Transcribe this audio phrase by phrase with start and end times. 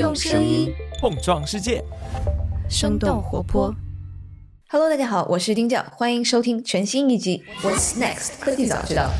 [0.00, 1.84] 用声音碰撞世界，
[2.70, 3.70] 生动活泼。
[4.70, 9.10] Hello，大家好，我是丁教，欢迎收听全新一集《What's Next 科技早知道》。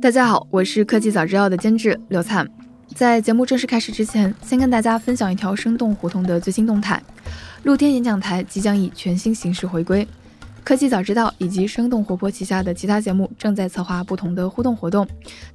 [0.00, 2.48] 大家好，我是科技早知道的监制刘灿。
[2.94, 7.02] 在节目正式开始之前，先跟大家分享一条生动活动的最新动态：
[7.64, 10.06] 露天演讲台即将以全新形式回归。
[10.70, 15.04] 科技早知道以及生动活泼旗下的其他节目正在策划不同的互动活动，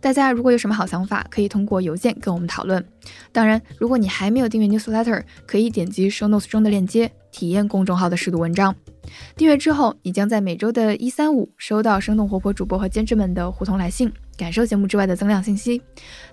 [0.02, 2.86] 大家如果有什么好想法，可以通过邮件跟我们讨论。
[3.32, 8.76] 当然，如果你还没有订阅 newsletter，可以点击 show notes 中的链接，体验公众号的试读文章。
[9.38, 15.82] 订阅之后，你将在每周的一、三、五收到生动活泼主播和监制们的互通来信，感受节目之外的增量信息。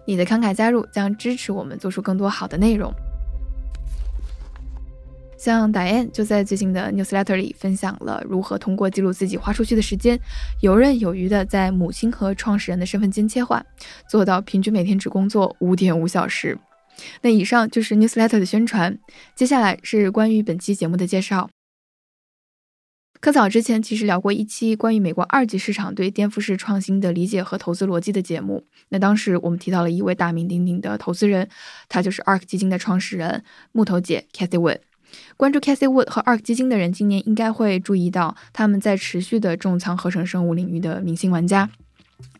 [0.05, 2.93] 你的慷慨加入将支持我们做出更多好的内容。
[5.43, 10.17] 像 Diane 就在最近的 newsletter 里分享了如何通过记录自己花出去的时间，
[10.61, 13.67] 游刃有余的在母亲和创始人的身份间切换，
[14.09, 16.57] 做到平均每天只工作五点五小时。
[17.23, 18.97] 那以上就是 newsletter 的宣传，
[19.35, 21.51] 接下来是关于本期节目的介绍。
[23.21, 28.65] 科早之前其实聊过一期关于美国二级市场对颠覆式创新的理解和投资逻辑的节目。
[28.91, 31.49] 那当时我们提到了一位大名鼎鼎的投资人，
[31.89, 34.79] 他就是 ARK 基金的创始人木头姐 Cathy Wood。
[35.37, 41.69] 关注 Cathy Wood 和 ARK 基金的人，今年应该会注意到他们在持续的重仓合成生物领域的明星玩家。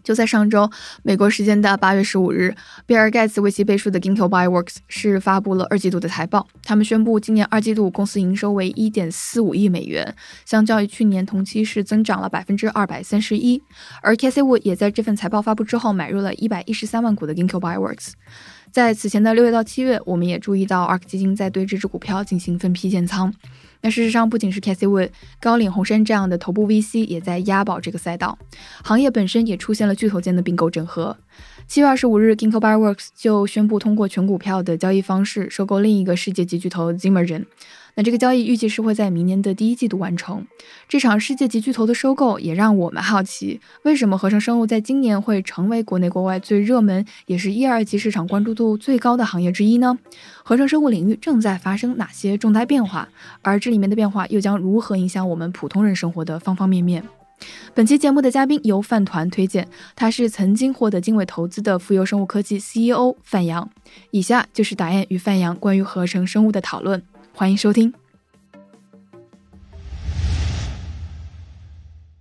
[0.05, 0.69] 就在上周，
[1.05, 2.55] 美国时间的八月十五日，
[2.87, 6.47] 比尔盖茨为其背书的 Ginkgo Bioworks 是发布了二季度的财报。
[6.65, 13.63] 他们宣布，今年二季度公司营收为一点四五亿美元，相较于去年同期是增长了百分之二百三十一。
[14.03, 18.13] 而 Cathy Wood 也在这份财报发布之后买入了一百一十三万股的 Ginkgo Bioworks。
[18.73, 23.31] 在此前的六月到七月，我们也注意到 ARK 基金在对这只股票进行分批建仓。
[23.83, 28.39] 那事实上，不仅是 Cathy Wood、高瓴红杉这样的头部 VC 也在押宝这个赛道，
[28.83, 31.15] 行业本身也出现了巨头间的并购整合。
[31.67, 37.45] 七月二十五日，Ginkgo Bioworks 就宣布通过全股票的交易方式收购另一个世界级巨头 Zymergen。
[37.95, 40.47] 那这个交易预计是会在明年的第一季度完成。
[40.89, 49.99] 这场世界级巨头的收购也让我们好奇，为什么合成生物在今年会成为国内国外最热门，也是一二级市场关注度最高的行业之一呢？
[50.43, 53.09] 合成生物领域正在发生哪些重大变化？
[53.43, 57.05] 而这里面的变化又将如何影响我们普通人生活的方方面面？
[57.75, 63.69] 本期节目的嘉宾由饭团推荐，他是曾经获得经纬投资的富优生物科技 CEO 范阳。
[64.13, 67.03] 以下就是达燕与范阳关于合成生物的讨论。
[67.35, 67.93] 欢迎收听。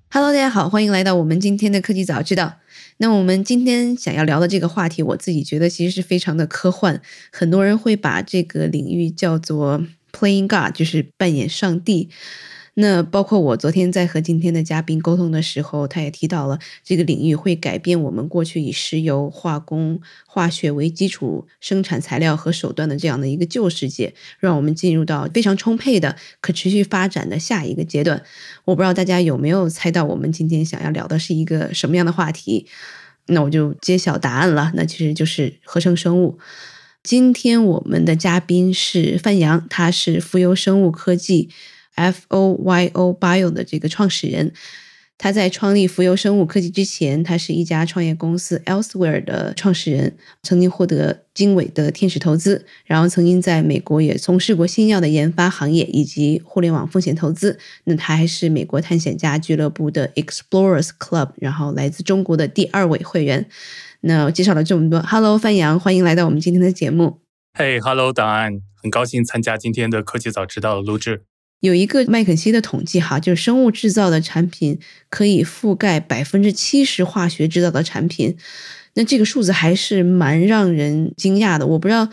[0.10, 2.60] Hello，大家好，欢迎来到我们今天的科技早知道。
[2.98, 7.02] 那我们今天想要聊的这个话题，我自己觉得其实是非常的科幻，
[7.32, 12.10] 很多人会把这个领域叫做 Playing God，就是扮演上帝。
[12.76, 28.24] 那包括我昨天在和今天的嘉宾沟通的时候，他也提到了这个领域会改变我们过去以石油、化工、化学为基础生产材料和手段的这样的一个旧世界，让我们进入到非常充沛的可持续发展的下一个阶段。
[28.64, 32.68] 我不知道大家有没有猜到我们今天想要聊的是一个什么样的话题？
[33.28, 36.40] 那我就揭晓答案了，那其实就是合成生物。
[37.04, 41.50] 今天我们的嘉宾是范阳，他是富优生物科技。
[41.96, 44.54] F O Y O Bio 的这个创始人，
[45.18, 57.60] 他在创立浮游生物科技之前，他是一家创业公司 Elsewhere 的创始人，曾经获得经纬的天使投资，然后曾经在美国也从事过新药的研发行业以及互联网风险投资。
[57.84, 63.46] 那他还是美国探险家俱乐部的 Explorers Club，然后来自中国的第二位会员。
[64.02, 67.20] 那我介绍了这么多，Hello 范阳，欢迎来到我们今天的节目。
[67.54, 71.26] 嘿、hey,，Hello 答案，很高兴参加今天的科技早知道的录制。
[71.62, 74.80] 有一个麦肯锡的统计哈，就是生物制造的产品
[75.10, 78.36] 可以覆盖百分之七十化学制造的产品，
[78.96, 81.66] 那这个数字还是蛮让人惊讶的。
[81.66, 82.10] 我不知道，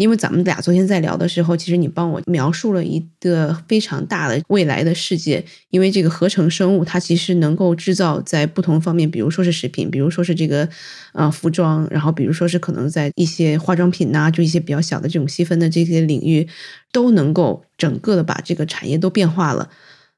[0.00, 10.66] 因为咱们俩昨天在聊的时候，其实你帮我描述了一个非常大的未来的世界，因为这个合成生物它其实能够制造在不同方面，比如说是食品，比如说是这个
[11.12, 16.48] 呃服装，然后比如说是可能在一些化妆品呐、就一些比较小的这种细分的这些领域。
[16.92, 19.70] 都能够整个的把这个产业都变化了。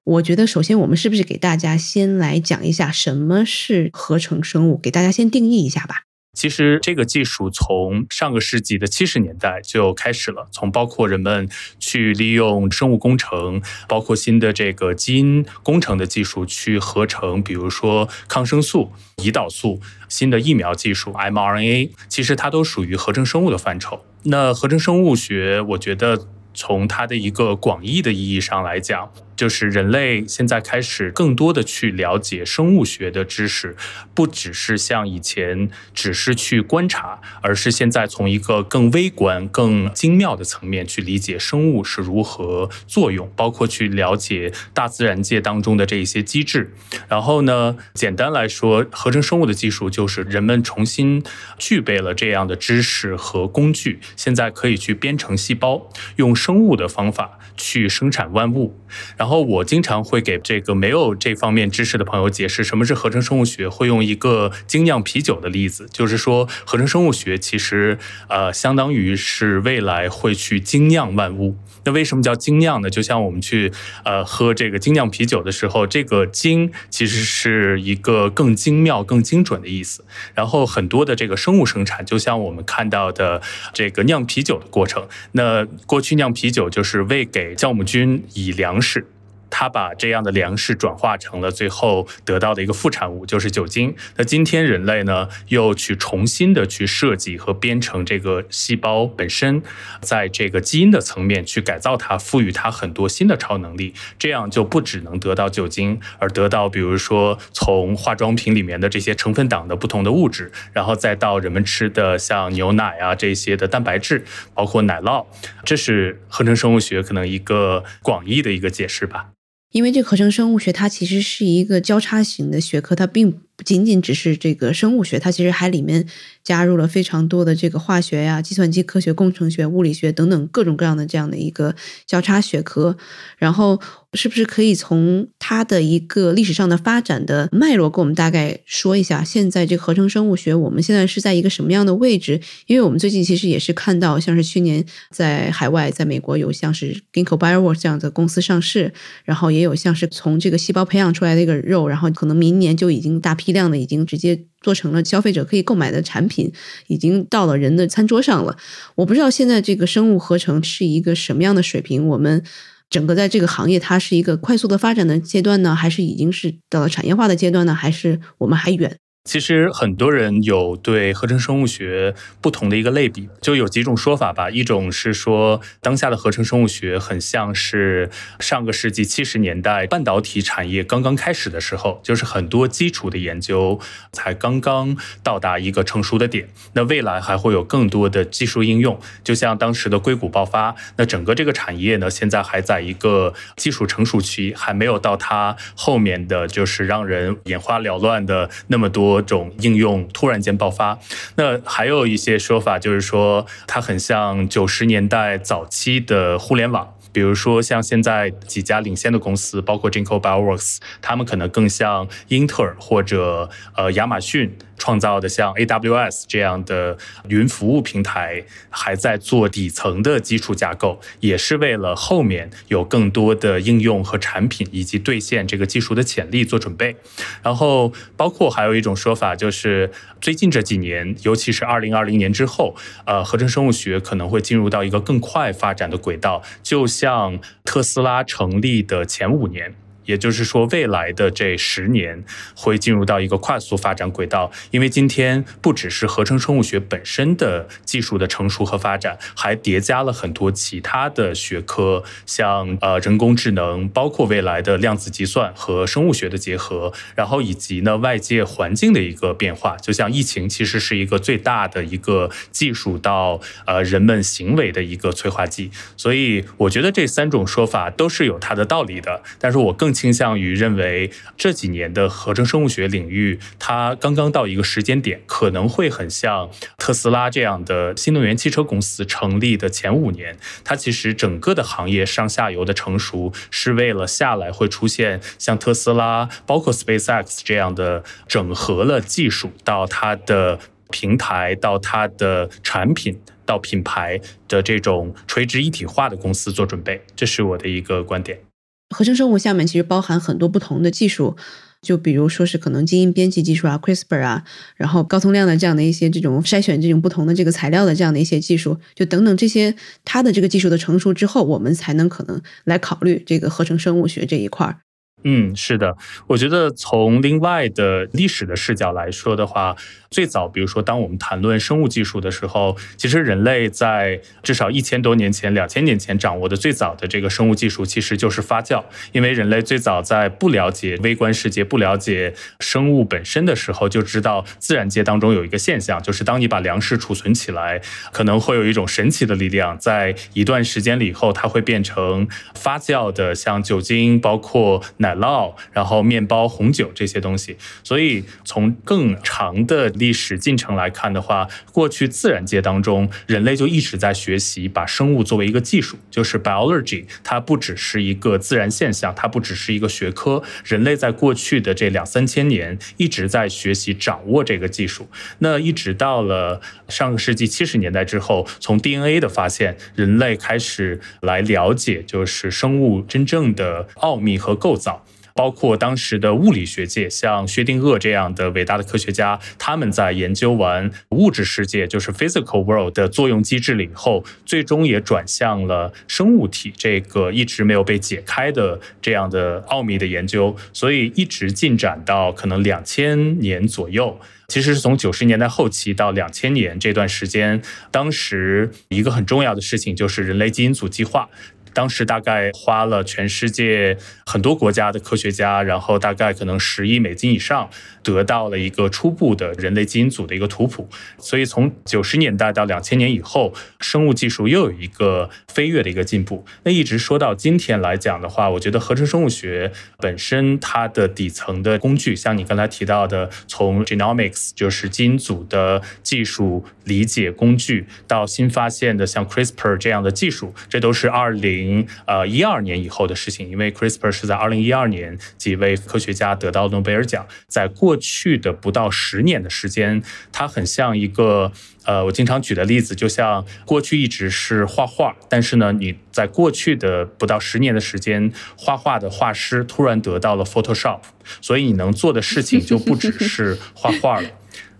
[0.04, 6.04] 我觉得，首先我们是不是给大家先来讲一下什么是合成生物，给大家先定义一下吧。
[6.34, 11.48] 其实这个技术从上个世纪的七十年代就开始了，从包括人们
[11.78, 24.04] 去利用生物工程，包括新的这个基因工程的技术去合成，比如说抗生素、胰岛素、新的疫苗技术 mRNA，其实它都属于合成生物的范畴。
[24.24, 26.28] 那合成生物学，我觉得。
[26.54, 29.10] 从它的一个广义的意义上来讲，
[29.42, 33.74] 就是人类现在开始更多的去了解生物学的知识，
[34.14, 46.72] 不只是像以前只是去观察，而是现在从一个更微观、更精妙的层面去理解生物是如何作用，包括去了解大自然界当中的这一些机制。
[47.08, 51.20] 然后呢，简单来说，合成生物的技术就是人们重新
[51.58, 58.78] 具备了这样的知识和工具，现在可以去编程细胞，用生物的方法去生产万物。
[59.16, 67.98] 然后然后我经常会给这个没有这方面知识的朋友解释什么是合成生物学，会用一个精酿啤酒的例子，就是说合成生物学其实
[68.28, 71.56] 呃相当于是未来会去精酿万物。
[71.84, 72.90] 那为什么叫精酿呢？
[72.90, 73.72] 就像我们去
[74.04, 80.04] 呃喝这个精酿啤酒的时候，这个精其实是一个更精妙、更精准的意思。
[80.34, 83.40] 然后很多的这个生物生产，就像我们看到的
[83.72, 85.08] 这个酿啤酒的过程。
[85.32, 89.06] 那过去酿啤酒就是为给酵母菌以粮食。
[89.54, 93.94] 他把这样的粮食转化成了最后得到的一个副产物，就是酒精。
[94.16, 99.62] 那今天人类呢，又去重新的去设计和编程这个细胞本身，
[100.00, 115.26] 在这个基因的层面去改造它，赋予它很多新的超能力，这样就不只能得到酒精，而得到比如说从化妆品里面的这些成分党的不同的物质，然后再到人们吃的像牛奶啊这些的蛋白质，包括奶酪。
[115.62, 119.26] 这是合成生物学可能一个广义的一个解释吧。
[119.72, 126.06] 因为这合成生物学，它其实是一个交叉型的学科，它并仅仅只是这个生物学，它其实还里面
[126.42, 131.74] 加入了非常多的这个化学呀、计算机科学、工程学、物理学等等各种各样的这样的一个
[132.06, 132.96] 交叉学科，
[133.38, 133.80] 然后。
[134.14, 139.24] 是不是可以从它的一个历史上的发展的脉络，给我们大概说一下？
[139.24, 142.38] 现在这个合成生物学，我们现在是在一个什么样的位置？
[142.66, 148.92] 因为我们最近其实也是看到，像是去年在海外，在美国有像是 Ginkgo b i o w o r k 这样的公司上市，
[149.24, 156.52] 然后也有像是从这个细胞培养出来的一个肉，然后可能明年就已经大批量的已经直接做成了消费者可以购买的产品，
[156.88, 158.56] 已经到了人的餐桌上了。
[158.96, 162.42] 我不知道现在这个生物合成是一个什么样的水平，我们。
[162.90, 167.74] 整个在这个行业，它是一个快速的发展的阶段呢，还是已经是到了产业化的阶段呢？
[167.74, 168.98] 还是我们还远？
[169.24, 174.50] 其实很多人有对合成生物学不同的一个类比，就有几种说法吧。
[174.50, 178.10] 一种是说，当下的合成生物学很像是
[178.40, 183.78] 上个世纪七十年代半导体产业刚刚开始的时候，就是很多基础的研究
[184.10, 186.48] 才刚刚到达一个成熟的点。
[186.72, 190.74] 那未来还会有更多的技术应用，就像当时的硅谷爆发。
[190.96, 199.11] 那整个这个产业呢，现在还在一个技术成熟期，还没有到它后面的就是让人眼花缭乱的那么多。
[199.12, 200.98] 多种应用突然间爆发，
[201.36, 214.56] 那还有一些说法就是说，它很像九十年代早期的互联网，比如说像现在几家领先的公司，包括 Jinko Bioworks，他们可能更像英特尔或者呃亚马逊。
[214.82, 216.98] 创造的像 AWS 这样的
[217.28, 226.96] 云服务平台，还在做底层的基础架构，也是为了后面有更多的应用和产品以及兑现这个技术的潜力做准备。
[227.44, 229.88] 然后，包括还有一种说法，就是
[230.20, 232.74] 最近这几年，尤其是二零二零年之后，
[233.06, 239.76] 呃，合成生物学可能会进入到一个更快发展的轨道，就像特斯拉成立的前五年。
[240.04, 242.24] 也就是说，未来的这十年
[242.56, 269.91] 会进入到一个快速发展轨道，因为今天不只是合成生物学本身的技术的成熟和发展，还叠加了很多其他的学科，像呃人工智能，包括未来的量子计算和生物学的结合，然后以及呢外界环境的一个变化，就像疫情其实是一个最大的一个技术到呃人们行为的一个催化剂，所以我觉得这三种说法都是有它的道理的，但是我更。
[269.92, 280.36] 倾向于认为这几年的合成生物学领域，它刚刚到一个时间点，可能会很像特斯拉这样的新能源汽车公司成立的前五年。
[280.64, 290.58] 它其实整个的行业上下游的成熟，是为了下来会出现像特斯拉、包括 SpaceX 这样的整合了技术到它的
[290.90, 297.02] 平台、到它的产品、到品牌的这种垂直一体化的公司做准备。
[297.16, 298.51] 这是我的一个观点。
[298.92, 301.36] 合成生物下面其实包含很多不同的技术，
[301.80, 304.44] 就比如说是可能基因编辑技术啊，CRISPR 啊，
[304.76, 314.78] 然后高通量的这样的一些这种筛选这种不同的这个材料的这样的一些技术，就等等这些它的这个技术的成熟之后，我们才能可能来考虑这个合成生物学这一块儿。
[315.24, 319.76] 嗯，是的，我觉得从另外的历史的视角来说的话，
[320.10, 328.82] 最早，比如说当我们谈论生物技术的时候，其实人类在至少一千多年前、两千年前掌握的最早的这个生物技术，其实就是发酵。
[329.12, 342.26] 因为人类最早在不了解微观世界、不了解生物本身的时候，就知道自然界当中有一个现象，就是当你把粮食储存起来，可能会有一种神奇的力量，在一段时间里以后，它会变成
[342.56, 345.11] 发酵的，像酒精，包括奶。
[345.14, 360.42] 奶酪，然后面包、红酒这些东西，所以从更长的历史进程来看的话，过去自然界当中，人类就一直在学习把生物作为一个技术，就是 biology，它不只是一个自然现象，它不只是一个学科。
[360.64, 365.08] 人类在过去的这两三千年一直在学习掌握这个技术。
[365.38, 375.01] 那一直到了上个世纪七十年代之后，从 DNA 的发现，人类开始来了解就是生物真正的奥秘和构造。
[375.34, 390.56] 包括当时的物理学界，像薛定谔这样的伟大的科学家，他们在研究完物质世界，就是 physical world 的作用机制了以后，最终也转向了生物体这个一直没有被解开的这样的奥秘的研究。
[390.72, 401.28] 所以一直进展到可能两千年左右，其实是从九十年代后期到两千年这段时间，当时一个很重要的事情就是人类基因组计划。
[401.74, 407.70] 当时大概花了全世界很多国家的科学家，然后大概可能十亿美金以上，
[408.02, 410.88] 得到了一个初步的人类基因组的一个图谱。
[411.18, 416.44] 所以从九十年代到两千年以后，生物技术又有一个飞跃的一个进步。
[416.64, 431.61] 那一直说到今天来讲的话，我觉得合成生物学本身它的底层的工具，像你刚才提到的，从 genomics 就是基因组的技术理解工具，到新发现的像 CRISPR 这样的技术，这都是二零。
[431.62, 440.02] 零呃一二年以后的事情，因为 CRISPR 是在二零一二年几位科学家得到诺贝尔奖，在过去的不到十年的时间，
[440.32, 441.52] 它很像一个
[441.84, 451.00] 呃，我经常举的例子，就像过去一直是画画，但是呢，你在过去的不到十年的时间，画画的画师突然得到了 Photoshop，
[451.40, 454.28] 所以你能做的事情就不只是画画了，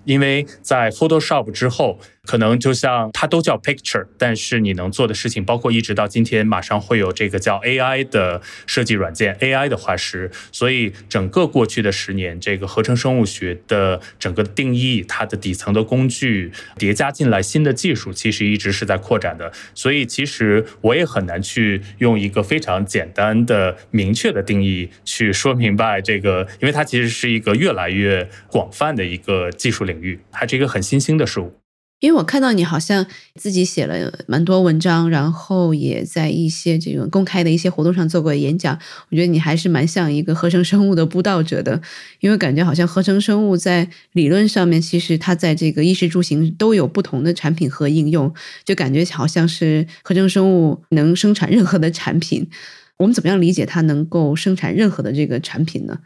[0.05, 2.01] 因为在 Photoshop 之后。
[2.25, 10.31] 可能就像它都叫 picture，但是你能做的事情，包括一直到今天，马上会有这个叫 AI 的设计软件，AI 的画师。
[10.53, 19.53] 所以整个过去的十年，这个合成生物学的整个定义，它的底层的工具叠加进来新的技术，其实一直是在扩展的。
[19.75, 31.62] 所以其实我也很难去用一个非常简单的、明确的定义去说明白这个，因为它其实是一个越来越广泛的一个技术领域，它是一个很新兴的事物。
[32.03, 33.07] 因为我看到你好像
[33.37, 38.77] 自己写了蛮多文章，然后也在一些这种公开的一些活动上做过演讲。
[39.09, 41.81] 我觉得你还是蛮像一个合成生物的布道者的，
[42.19, 52.51] 因为感觉好像合成生物在理论上面，其实它在这个衣食住行都有不同的产品和应用，就感觉好像是合成生物能生产任何的产品。
[52.97, 56.01] 我们怎么样理解它能够生产任何的这个产品呢？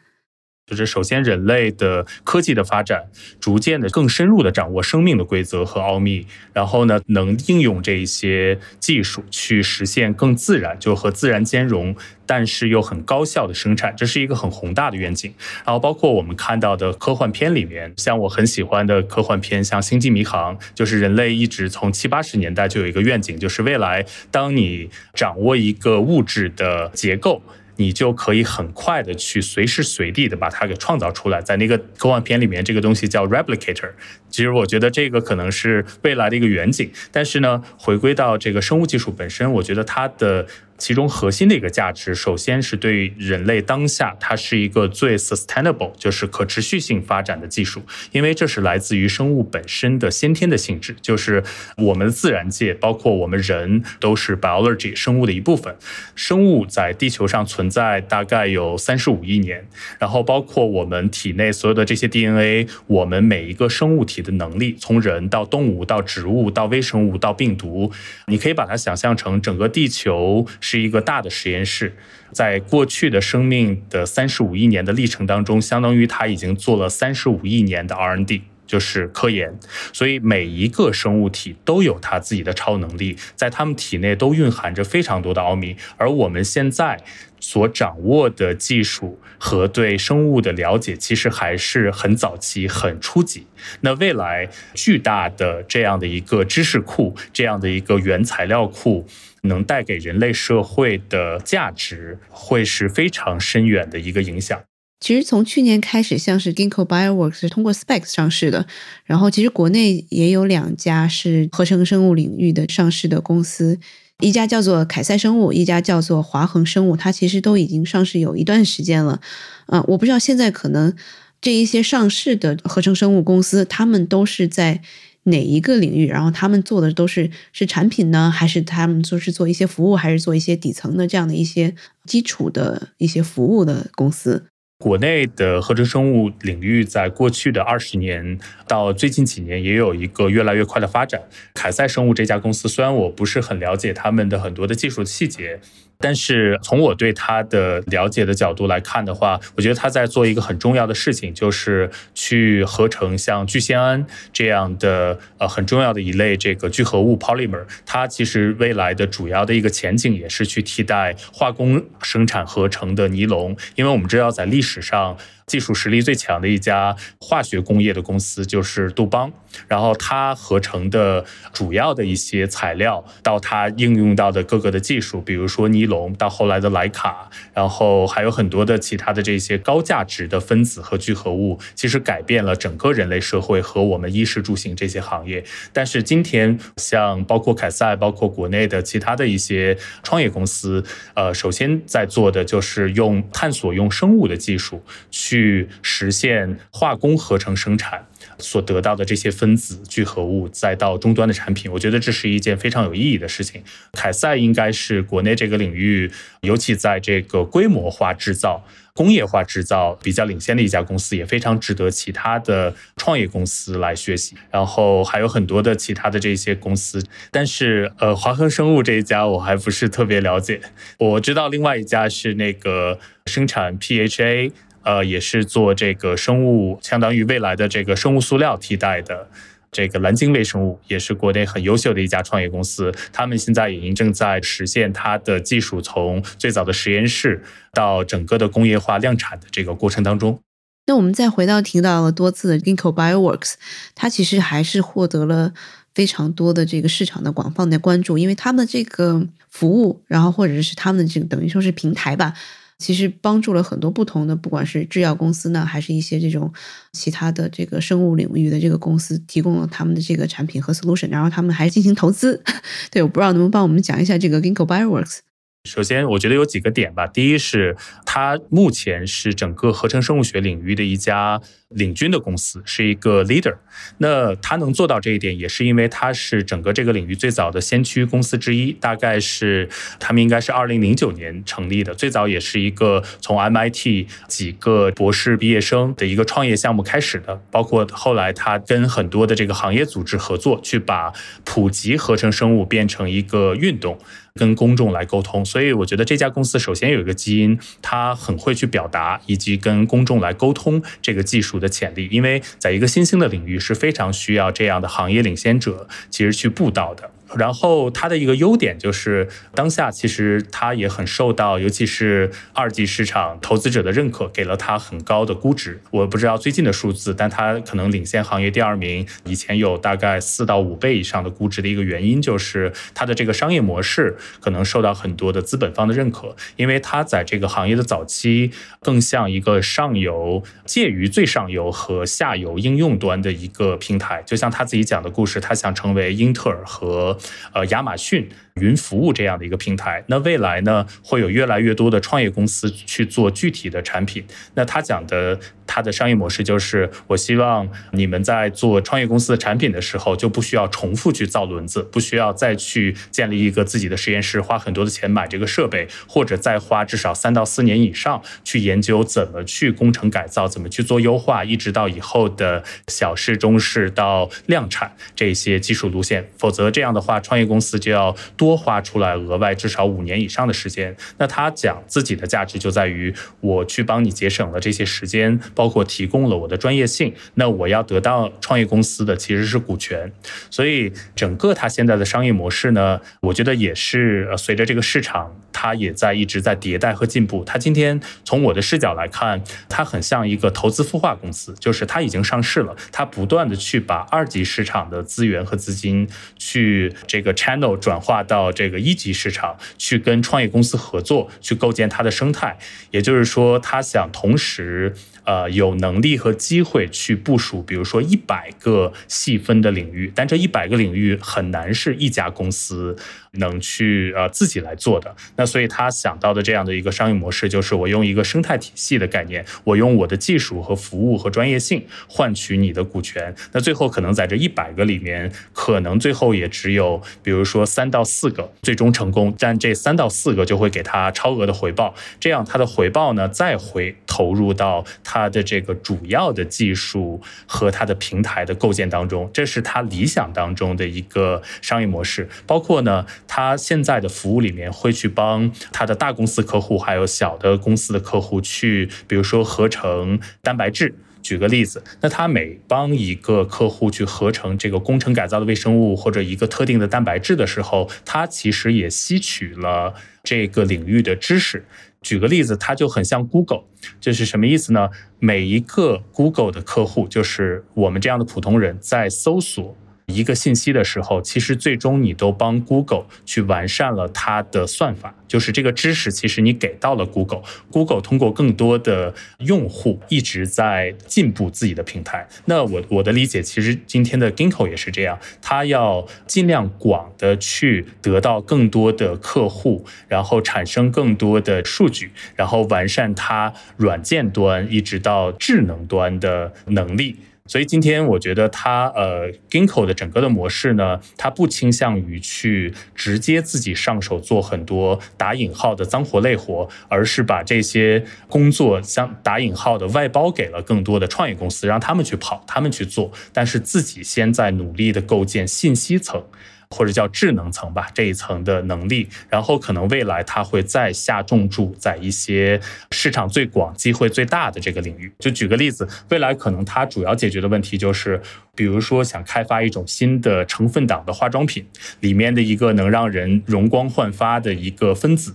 [0.66, 3.04] 就是首先，人类的科技的发展，
[3.38, 11.94] 逐渐的更深入的掌握生命的规则和奥秘，然后呢，能应用这些技术去实现更自然，就和自然兼容，
[12.26, 15.32] 但是又很高效的生产，这是一个很宏大的愿景。
[15.64, 27.40] 然后，包括我们看到的科幻片里面，像我很喜欢的科幻片，像《星际迷航》，就是人类一直从七八十年代就有一个愿景，就是未来当你掌握一个物质的结构。
[27.76, 33.90] 你就可以很快的去随时随地的把它给创造出来，在那个科幻片里面，这个东西叫 replicator。
[34.28, 40.46] 其实我觉得这个可能是未来的一个远景，但是呢，回归到这个生物技术本身，我觉得它的。
[40.78, 51.42] 其中核心的一个价值，首先是对人类当下，它是一个最 sustainable，就是可持续性发展的技术，因为这是来自于生物本身的先天的性质，就是
[51.78, 55.74] 我们自然界，包括我们人，都是 biology 生物的一部分。
[56.14, 59.66] 生物在地球上存在大概有三十五亿年，
[59.98, 67.90] 然后包括我们体内所有的这些 DNA，我们每一个生物体的能力，从人到动物到植物到微生物到病毒，
[68.26, 70.46] 你可以把它想象成整个地球。
[70.68, 71.96] 是一个大的实验室，
[72.32, 78.42] 在过去的生命的三十五亿年的历程当中，相当于他已经做了三十五亿年的 R&D。
[78.66, 79.56] 就是科研。
[79.92, 85.76] 所以每一个生物体都有它自己的超能力，在它们体内都蕴含着非常多的奥秘。
[85.96, 87.00] 而我们现在
[87.38, 93.46] 所掌握的技术和对生物的了解，其实还是很早期、很初级。
[93.80, 99.06] 那未来巨大的这样的一个知识库，这样的一个原材料库。
[99.42, 104.60] 能带给人类社会的价值会是非常深远的一个影响。
[104.98, 108.66] 其实从去年开始，像是 Ginkgo Bioworks 是通过 Specs 上市的，
[109.04, 113.78] 然后其实国内也有两家是合成生物领域的上市的公司，
[114.22, 119.20] 一家叫做凯赛生物，一家叫做华恒生物，它其实都已经上市有一段时间了。
[119.66, 120.94] 嗯，我不知道现在可能
[121.40, 124.82] 这一些上市的合成生物公司，他们都是在。
[125.28, 126.06] 哪一个领域？
[126.06, 134.46] 然后他们做的都是是产品呢，还是他们就是做一些服务，还是做一些底层的这样的一些基础的一些服务的公司？
[134.78, 141.22] 国内的合成生物领域在过去的二十年到最近几年也有一个越来越快的发展。
[141.54, 145.58] 凯赛生物这家公司，虽然我不是很了解他们的很多的技术细节。
[145.98, 157.64] 但是从我对它的了解的角度来看的话，我觉得它在做一个很重要的事情，就是去合成像聚酰胺这样的呃很重要的一类这个聚合物 polymer。
[157.84, 165.16] 它其实未来的主要的一个前景也是去替代化工生产合成的尼龙，因为我们知道在历史上。
[165.46, 169.32] 技术实力最强的一家化学工业的公司就是杜邦，
[169.68, 185.44] 然后它合成的主要的一些材料，到它应用到的各个的技术，比如说尼龙，到后来的莱卡，然后还有很多的其他的这些高价值的分子和聚合物，其实改变了整个人类社会和我们衣食住行这些行业。
[185.72, 190.84] 但是今天，像包括凯赛，包括国内的其他的一些创业公司，
[191.14, 195.35] 呃，首先在做的就是用探索用生物的技术去。
[195.36, 198.06] 去实现化工合成生产
[198.38, 203.62] 所得到的这些分子聚合物，再到终端的产品，我觉得这是一件非常有意义的事情。
[203.92, 208.64] 凯赛应该是国内这个领域，尤其在这个规模化制造、
[208.94, 214.36] 工业化制造比较领先的一家公司，也非常值得其他的创业公司来学习。
[214.50, 220.62] 然后还有很多的其他的这些公司，但是呃，华恒生物这一家我还不是特别了解。
[220.98, 224.52] 我知道另外一家是那个生产 PHA。
[224.86, 229.28] 呃，也是做这个生物，相当于未来的这个生物塑料替代的
[229.72, 232.94] 这个蓝鲸微生物，也是国内很优秀的一家创业公司。
[233.12, 240.38] 他们现在已经正在实现它的技术从最早的实验室到整个的工业化量产的这个过程当中。
[240.86, 243.54] 那我们再回到提到了多次的 Ginkgo Bioworks，
[243.96, 245.52] 它其实还是获得了
[245.96, 252.32] 非常多的这个市场的广泛的关注，因为他们的这个服务，然后或者是他们的这个等于说是平台吧。
[252.78, 256.52] 其实帮助了很多不同的，不管是制药公司呢，还是一些这种
[256.92, 262.42] 其他的这个生物领域的这个公司，提供了他们的这个产品和 solution，然后他们还进行投资。
[262.90, 265.25] 对，我不知道能不能帮我们讲一下这个 Ginkgo Bioworks。
[265.66, 267.06] 首先，我觉得有几个点吧。
[267.06, 267.76] 第一是，
[268.06, 273.56] 它目前是整个合成生物学领域的一家领军的公司，是一个 leader。
[273.98, 278.72] 那它能做到这一点，也是因为它是整个这个领域最早的先驱公司之一。
[278.72, 287.40] 大概是他们应该是二零零九年成立的，最早也是一个从 MIT 几个博士毕业生的一个创业项目开始的。
[287.50, 291.12] 包括后来他跟很多的这个行业组织合作，去把
[291.44, 293.98] 普及合成生物变成一个运动。
[294.36, 302.08] 跟公众来沟通，所以我觉得这家公司首先有一个基因，它很会去表达，以及跟公众来沟通这个技术的潜力。
[302.12, 307.10] 因为在一个新兴的领域是非常需要这样的行业领先者，其实去布道的。
[307.34, 315.80] 然后它的一个优点就是，当下其实它也很受到，尤其是二级市场投资者的认可，给了它很高的估值。
[315.90, 319.06] 我不知道最近的数字，但它可能领先行业第二名。
[319.24, 334.22] 以前有大概四到五倍以上的估值的一个原因，就是它的这个商业模式可能受到很多的资本方的认可，因为它在这个行业的早期更像一个上游介于最上游和下游应用端的一个平台。
[334.24, 337.15] 就像他自己讲的故事，他想成为英特尔和
[337.52, 338.30] 呃，亚马逊。
[338.60, 344.22] 云服务这样的一个平台，那未来呢会有越来越多的创业公司去做具体的产品。
[344.54, 366.28] 那他讲的他的商业模式就是，我希望你们在做创业公司的产品的时候，就不需要重复去造轮子，不需要再去建立一个自己的实验室，花很多的钱买这个设备，或者再花至少三到四年以上去研究怎么去工程改造，怎么去做优化，一直到以后的小试、中试到量产这些技术路线。
[366.36, 367.06] 否则这样的话。
[367.06, 370.96] 话，创业公司就要多多花出来额外至少五年以上的时间。
[371.18, 377.12] 那他讲自己的价值就在于我去帮你节省了这些时间，包括提供了我的专业性。
[377.34, 380.12] 那我要得到创业公司的其实是股权，
[380.48, 387.42] 所以整个他现在的商业模式呢，我觉得也是随着这个市场，它也在一直在迭代和进步。
[387.42, 402.58] 它今天从我的视角来看，它很像一个投资孵化公司，就是它已经上市了，它不断的去把二级市场的资源和资金去这个 channel 转化到到这个一级市场，去跟创业公司合作，去构建它的生态。
[402.90, 404.94] 也就是说，他想同时。
[405.26, 412.96] 呃，有能力和机会去部署，比如说一百个细分的领域，但这一百个领域很难是一家公司。
[413.38, 423.34] 能去呃自己来做的，那所以他想到的这样的一个商业模式，就是我用一个生态体系的概念，我用我的技术和服务和专业性换取你的股权。
[423.52, 431.94] 那最后可能在这一百个里面，可能最后也只有比如说三到四个最终成功，但这三到四个就会给他超额的回报。
[432.18, 434.82] 这样他的回报呢，再回投入到
[435.16, 442.28] 它的这个主要的技术和它的平台的构建当中，这是他理想当中的一个商业模式。
[442.46, 443.06] 包括呢。
[443.28, 450.94] 他现在的服务里面会去帮他的大公司客户，还有小的公司的客户去，比如说合成蛋白质。
[451.26, 461.64] 举个例子，那他每帮一个客户去合成这个工程改造的微生物或者一个特定的蛋白质的时候，他其实也吸取了这个领域的知识。
[462.00, 463.64] 举个例子，它就很像 Google，
[464.00, 464.88] 就是什么意思呢？
[465.18, 469.76] 每一个 Google 的客户，就是我们这样的普通人在搜索。
[470.06, 482.26] 一个信息的时候，其实最终你都帮 Google 去完善了它的算法，就是这个知识其实你给到了 Google，Google 通过更多的用户一直在进步自己的平台。
[482.44, 497.16] 那我我的理解，其实今天的 Ginkgo 也是这样，它要尽量广的去得到更多的客户，然后产生更多的数据，然后完善它软件端一直到智能端的能力。
[497.46, 516.22] 所以今天我觉得它呃，Ginkgo 的整个的模式呢，它不倾向于去直接自己上手做很多打引号的脏活累活，而是把这些工作像打引号的外包给了更多的创业公司，让他们去跑，他们去做，但是自己先在努力的构建信息层。
[516.70, 525.12] 或者叫智能层吧，这一层的能力，然后可能未来它会再下重注在一些市场最广、机会最大的这个领域。
[525.18, 528.20] 就举个例子，未来可能它主要解决的问题就是，
[528.54, 531.66] 比如说想开发一种新的成分党的化妆品，
[532.00, 535.34] 里面的一个能让人容光焕发的一个分子，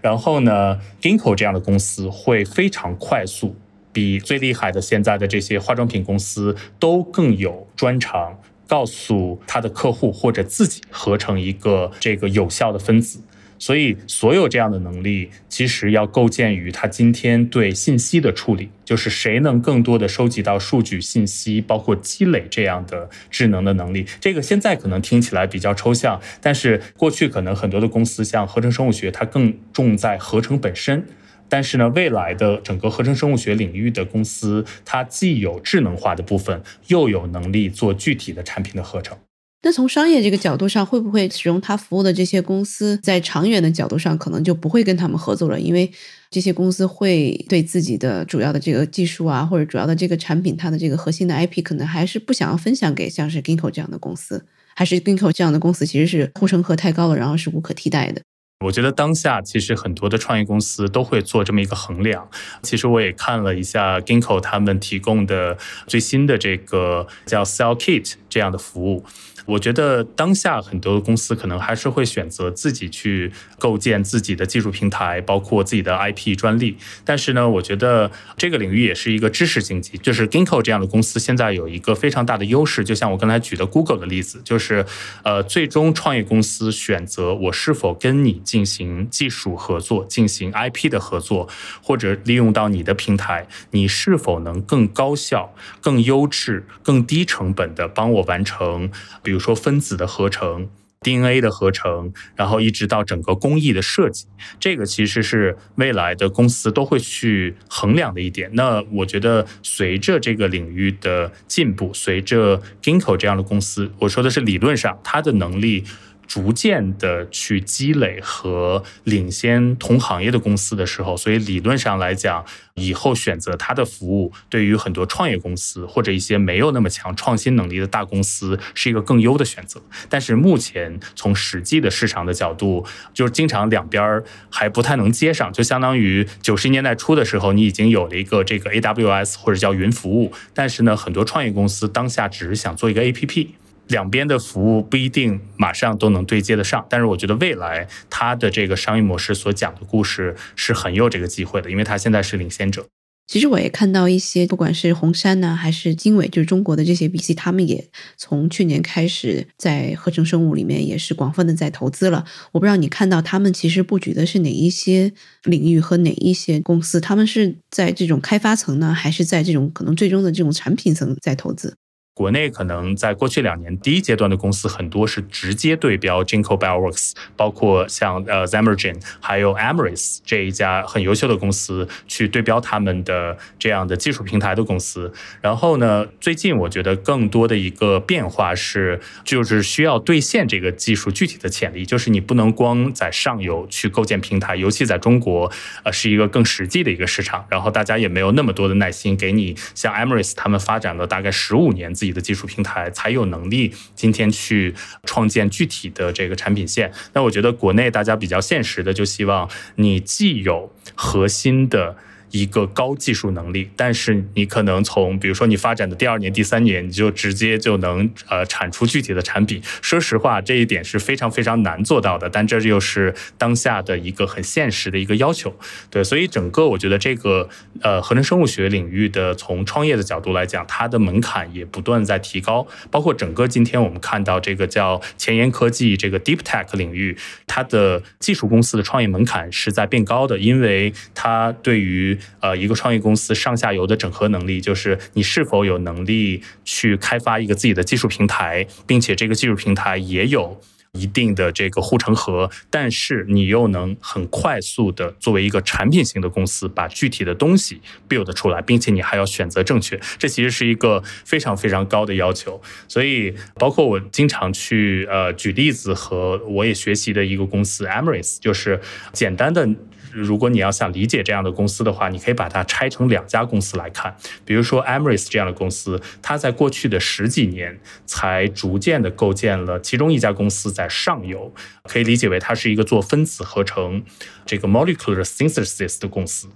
[0.00, 3.56] 然后呢，Ginkgo 这样的公司会非常快速，
[3.92, 8.38] 比最厉害的现在的这些化妆品公司都更有专长。
[8.68, 13.18] 告诉他的客户或者自己合成一个这个有效的分子，
[13.58, 24.06] 所以所有这样的能力其实要构建于他今天对信息的处理，就是谁能更多的收集到数据信息，包括积累这样的智能的能力。
[24.20, 31.04] 这个现在可能听起来比较抽象，但是过去可能很多的公司像合成生物学，它更重在合成本身。
[31.48, 39.16] 但是呢，未来的整个合成生物学领域的公司，它既有智能化的部分，又有能力做具体的产品的合成。
[39.62, 45.58] 那从商业这个角度上，会不会使用它服务的这些公司，在长远的角度上，可能就不会跟他们合作了？
[45.58, 45.90] 因为
[46.30, 58.22] 这些公司会对自己的主要的这个技术啊，或者主要的这个产品，它的这个核心的 IP，可能还是不想要分享给像是 Ginkgo 这样的公司，还是 Ginkgo 这样的公司其实是护城河太高了，然后是无可替代的。
[58.64, 62.28] 我觉得当下其实很多的创业公司都会做这么一个衡量。
[62.60, 69.04] 其实我也看了一下 Ginkgo 他们提供的最新的这个叫 Sell Kit 这样的服务。
[69.48, 76.76] 我觉得当下很多公司可能还是会选择自己去构建自己的技术平台，包括自己的 IP 专利。
[77.02, 79.96] 但是呢，我觉得这个领域也是一个知识经济。
[79.96, 84.84] 就是 Ginkgo 这样的公司现在有一个非常大的优势，就像我刚才举的 Google 的例子，就是
[85.22, 91.48] 呃，最终创业公司选择我是否跟你进行技术合作、进行 IP 的合作，
[91.82, 98.90] 或者利用到你的平台，你是否能更高效、更优质、更低成本的帮我完成，
[99.22, 99.37] 比如。
[99.38, 100.68] 说分子的合成、
[101.00, 104.26] DNA 的合成，然后一直到整个工艺的设计，
[104.58, 108.50] 这个其实是未来的公司都会去衡量的一点。
[108.54, 115.84] 那我觉得，随着这个领域的进步，随着 Ginkgo 这样的公司，我说的是理论上它的能力
[116.28, 129.80] 逐渐的去积累和领先同行业的公司的时候，所以理论上来讲，以后选择它的服务，对于很多创业公司或者一些没有那么强创新能力的大公司，是一个更优的选择。
[130.10, 143.48] 但是目前从实际的市场的角度，就是经常两边还不太能接上，就相当于九十年代初的时候，你已经有了一个这个 AWS 或者叫云服务，但是呢，很多创业公司当下只是想做一个 APP。
[143.88, 152.86] 两边的服务不一定马上都能对接得上，但是我觉得未来它的这个商业模式所讲的故事是很有这个机会的，因为它现在是领先者。
[153.26, 162.24] 其实我也看到一些，不管是红杉呢，还是经纬，就是中国的这些 VC，他们也从去年开始在合成生物里面也是广泛的在投资了。
[162.52, 165.12] 我不知道你看到他们其实布局的是哪一些
[165.44, 171.76] 领域和哪一些公司，他们是在这种开发层呢，还是在这种可能最终的这种产品层在投资？
[172.18, 185.12] 国内可能在过去两年第一阶段的公司很多是直接对标 Jinko Bioworks，包括像呃 z e m e r g e n 还有 Amyris 这一家很优秀的公司去对标他们的这样的技术平台的公司。
[185.40, 195.48] 然后呢，最近我觉得更多的一个变化是，就是需要兑现这个技术具体的潜力，就是你不能光在上游去构建平台，尤其在中国，
[195.84, 197.46] 呃，是一个更实际的一个市场。
[197.48, 202.07] 然后大家也没有那么多的耐心给你像 Amyris 他们发展了大概十五年自己。
[202.08, 206.90] 你的技术平台才有能力今天去创建具体的这个产品线。
[207.12, 211.94] 那我觉得国内大家比较现实的，就希望你既有核心的。
[212.30, 219.60] 一个高技术能力，但是你可能从比如说你发展的第二年、第三年，你就直接就能呃产出具体的产品。
[219.80, 225.54] 说实话，这一点是非常非常难做到的，但这又是当下的一个很现实的一个要求。
[225.90, 227.48] 对，所以整个我觉得这个
[227.80, 232.66] 呃合成生物学领域的从创业的角度来讲，它的门槛也不断在提高。
[232.90, 250.60] 包括整个今天我们看到这个叫前沿科技这个 Deep Tech 领域，它的技术公司的创业门槛是在变高的，因为它对于呃，一个创业公司上下游的整合能力，就是你是否有能力去开发一个自己的技术平台，并且这个技术平台也有。
[250.92, 262.60] 一定的这个护城河，但是你又能很快速的作为一个产品型的公司，把具体的东西 build 出来，并且你还要选择正确，这其实是一个非常非常高的要求。
[262.88, 268.80] 所以，包括我经常去呃举例子和我也学习的一个公司 Amyris，就是
[269.12, 269.68] 简单的。
[270.12, 274.16] 如果你要想理解这样的公司的话，你可以把它拆成两家公司来看。
[274.44, 281.52] 比如说 Amres 这样的公司，它在过去的十几年才逐渐的构建了其中一家公司在上游，
[281.84, 284.02] 可以理解为它是一个做分子合成
[284.44, 286.48] 这个 molecular synthesis 的公司。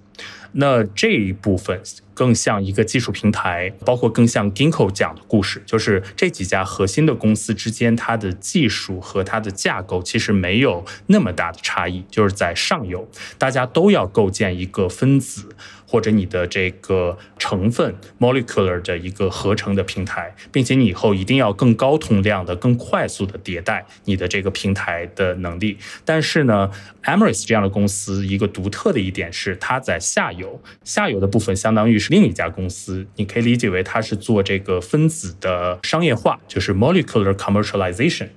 [0.53, 1.81] 那这一部分
[2.15, 15.49] 更像一个技术平台，包括更像 Ginkgo 讲的故事，就是这几家核心的公司之间，它的技术和它的架构其实没有那么大的差异，就是在上游，大家都要构建一个分子。
[15.93, 25.77] 或者你的这个成分 molecular 的一个合成的平台，并且你以后一定要更高通量的、更快速的迭代你的这个平台的能力。
[26.03, 26.71] 但是呢
[27.05, 38.29] ，Amyris 这样的公司一个独特的一点是，它在下游，下游的部分相当于是另一家公司，你可以理解为它是做这个分子的商业化，就是 molecular commercialization。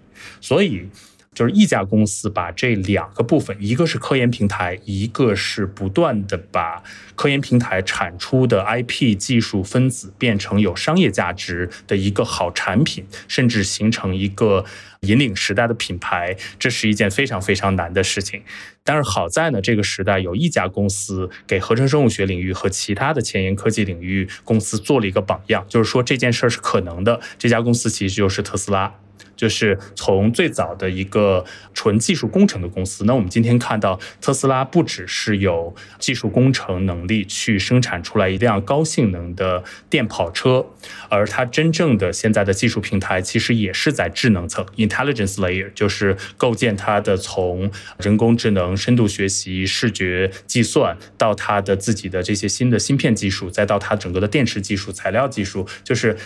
[0.41, 0.89] 所以。
[1.35, 6.81] 就是一家公司把这两个部分，一个是科研平台，一个是不断的把
[7.13, 14.63] 科研平台产出的 IP 技术分子变成有商业价值的一个好产品，甚至形成一个
[15.01, 18.41] 引领时代的品牌，这是一件非常非常难的事情。
[18.85, 27.19] 但是好在呢，这个时代有一家公司给合成生物学领域和其他的前沿科技领域公司做了一个榜样，就是说这件事儿是可能的。
[27.37, 28.93] 这家公司其实就是特斯拉。
[29.35, 31.43] 就是从最早的一个
[31.73, 40.65] 纯技术工程的公司，那我们今天看到特斯拉不只是有技术工程能力去生产出来一辆高性能的电跑车，
[41.09, 56.17] 而它真正的现在的技术平台其实也是在智能层 （intelligence layer），就是构建它的从人工智能、深度学习、视觉计算到它的自己的这些新的芯片技术，再到它整个的电池技术、材料技术，就是。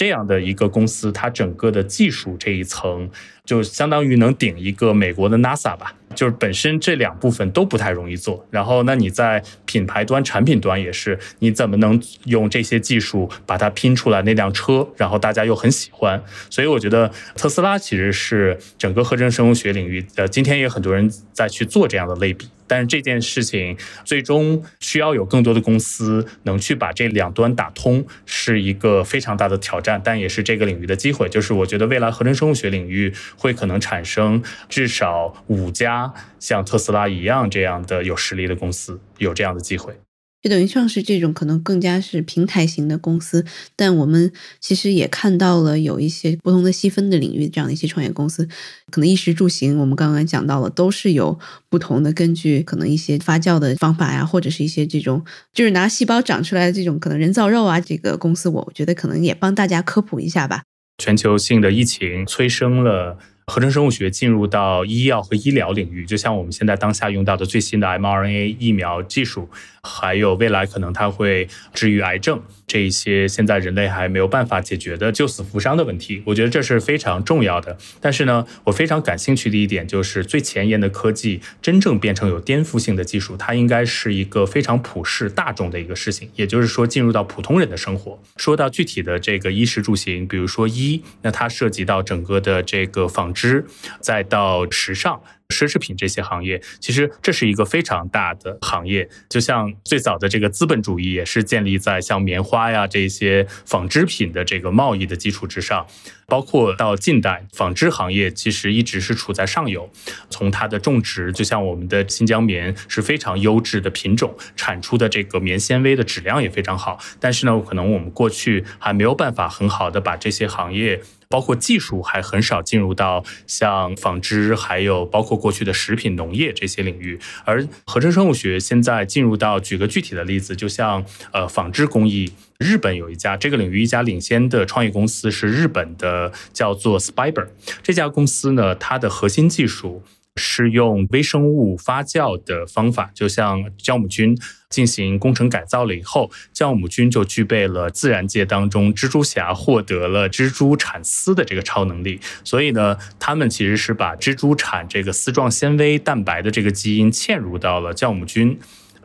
[0.00, 3.10] 这样的一个公司，它整个的技术这一层，
[3.44, 5.94] 就相当于能顶一个美国的 NASA 吧。
[6.12, 8.44] 就是本身这两部分都不太容易做。
[8.50, 16.20] 然后，那你在品牌端、产品端也是，你怎么能用这些技术把它拼出来那辆车，然后大家又很喜欢？
[16.50, 22.48] 所以我觉得特斯拉其实是整个合成生物学领域，呃，今天也很多人在去做这样的类比。
[22.66, 31.28] 但是这件事情最终需要有更多的公司能去把这两端打通，是一个非常大的挑战，但也是这个领域的机会。
[31.28, 39.98] 就是我觉得未来合成生物学领域会可能产生至少五家像特斯拉一样这样的有实力的公司，有这样的机会。
[40.42, 43.44] 就等于像是这种可能更加是平台型的公司，
[43.76, 48.48] 但我们其实也看到了有一些不同的细分的领域这样的一些创业公司，
[48.90, 51.38] 可能衣食住行，我们刚刚讲到了，都是有
[51.68, 60.62] 不同的根据可能一些发酵的方法呀，或者是一些这种就是拿细胞长出来的这种可能人造肉啊，这个公司我觉得可能也帮大家科普一下吧。
[61.00, 63.16] 全球性的疫情催生了。
[63.46, 69.48] 合成生物学进入到医药和医疗领域，就像我们现在当下用到的最新的 mRNA 疫苗技术，
[69.82, 77.76] 还有未来可能它会治愈癌症这一些现在人类还没有办法解决的救死扶伤的问题，我觉得这是非常重要的。
[78.00, 88.22] 但是呢，我非常感兴趣的一点就是最前沿的科技真正变成有颠覆性的技术，它应该是一个非常普世大众的一个事情，也就是说进入到普通人的生活。
[88.36, 93.40] 说到具体的这个衣食住行，比如说医，那它涉及到整个的这个仿织。
[93.40, 93.64] 织，
[94.02, 99.08] 再到时尚、奢侈品这些行业，其实这是一个非常大的行业。
[99.30, 105.86] 就像最早的这个资本主义，也是建立在像棉花呀这些纺织品的这个贸易的基础之上。
[106.26, 109.90] 包括到近代，纺织行业其实一直是处在上游。
[110.28, 116.98] 从它的种植，就像我们的新疆棉是非常优质的品种，产出的这个棉纤维的质量也非常好。
[117.18, 121.00] 但是呢，可能我们过去还没有办法很好的把这些行业。
[121.30, 137.46] 包括技术还很少进入到像纺织，还有包括过去的食品、农业这些领域，而合成生物学现在进入到，举个具体的例子，就像呃纺织工艺，日本有一家这个领域一家领先的创业公司是日本的，叫做 Spiber，
[137.80, 140.02] 这家公司呢，它的核心技术。
[140.36, 144.36] 是用微生物发酵的方法，就像酵母菌
[144.68, 152.20] 进行工程改造了以后，酵母菌就具备了自然界当中蜘蛛侠获得了蜘蛛产丝的这个超能力。
[152.44, 158.58] 所以呢，他们其实是把蜘蛛产这个丝状纤维蛋白的这个基因嵌入到了酵母菌。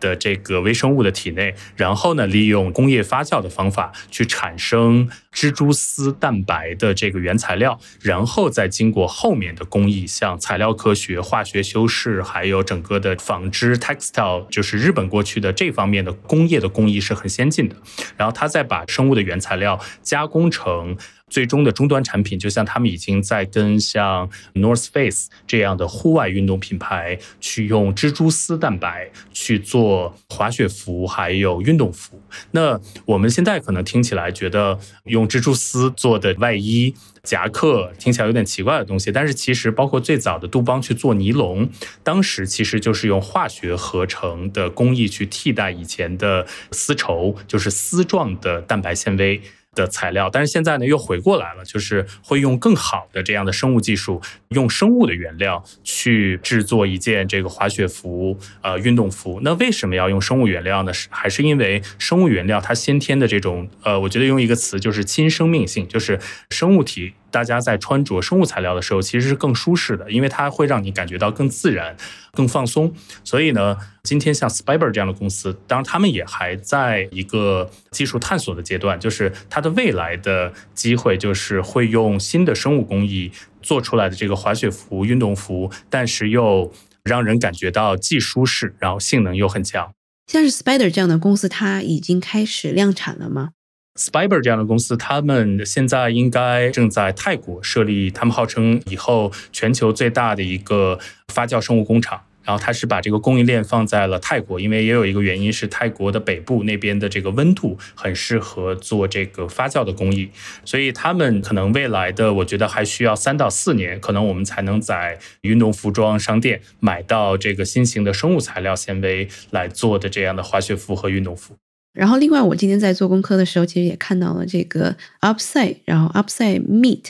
[0.06, 17.76] 的这个微生物的体内，然后呢，利用工业发酵的方法去产生蜘蛛丝蛋白的这个原材料，然后再经过后面的工艺，像材料科学、化学修饰，还有整个的纺织 （textile），就是日本过去的这方面的工业的工艺是很先进的。
[18.16, 20.96] 然后他再把生物的原材料加工成。
[21.30, 32.22] 最终的终端产品，就像他们已经在跟像 North Face 这样的户外运动品牌去用蜘蛛丝蛋白去做滑雪服，还有运动服。
[32.52, 41.68] 那我们现在可能听起来觉得用蜘蛛丝做的外衣、夹克听起来有点奇怪的东西，但是其实包括最早的杜邦去做尼龙，
[42.04, 49.42] 当时其实就是用化学合成的工艺去替代以前的丝绸，就是丝状的蛋白纤维。
[49.76, 59.40] 的材料，但是现在呢又回过来了，就是会用更好的这样的生物技术，用生物的原料去制作一件这个滑雪服、呃运动服。
[59.44, 60.94] 那为什么要用生物原料呢？
[60.94, 67.14] 是还是因为生物原料它先天的这种呃，我觉得用一个词就是亲生命性，就是生物体。
[67.36, 71.94] 大家在穿着生物材料的时候，其实是更舒适的，因为它会让你感觉到更自然、
[72.32, 72.94] 更放松。
[73.26, 83.30] 所以呢，今天像 Spiber 这样的公司，当然他们也还在一个技术探索的阶段，就是它的未来的机会就是会用新的生物工艺
[83.62, 86.72] 做出来的这个滑雪服、运动服，但是又
[87.04, 89.92] 让人感觉到既舒适，然后性能又很强。
[90.32, 93.50] 像是 Spider 这样的公司，它已经开始量产了吗
[93.98, 102.22] ？Spiber 这样的公司，他们现在应该正在泰国设立，他们号称以后全球最大的一个发酵生物工厂。
[102.44, 110.30] 然后他是把这个供应链放在了泰国，因为也有一个原因是泰国的北部那边的这个温度很适合做这个发酵的工艺，
[110.64, 121.56] 所以他们可能未来的我觉得还需要三到四年，可能我们才能在运动服装商店买到这个新型的生物材料纤维来做的这样的滑雪服和运动服。
[121.96, 127.06] 然后，另外，我今天在做功课的时候，其实也看到了这个 Upside，然后 Upside meet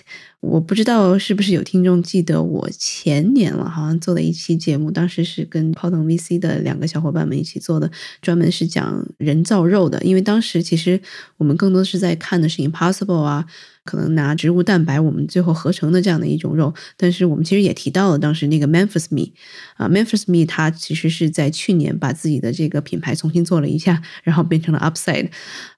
[0.47, 7.89] 我不知道是不是有听众记得我前年了，好像做了一期节目，当时是跟泡腾 VC 的两个小伙伴们一起做的，
[8.21, 10.01] 专门是讲人造肉的。
[10.03, 11.01] 因为当时其实
[11.37, 13.45] 我们更多是在看的是 Impossible 啊。
[13.85, 19.29] 可能拿植物蛋白，我们最后合成的这样的一种肉，但是我们其实也提到了当时那个 Memphis Me
[19.75, 25.29] 啊，Memphis Me 它其实是在去年把自己的这个品牌重新做了一下，然后变成了 Upside，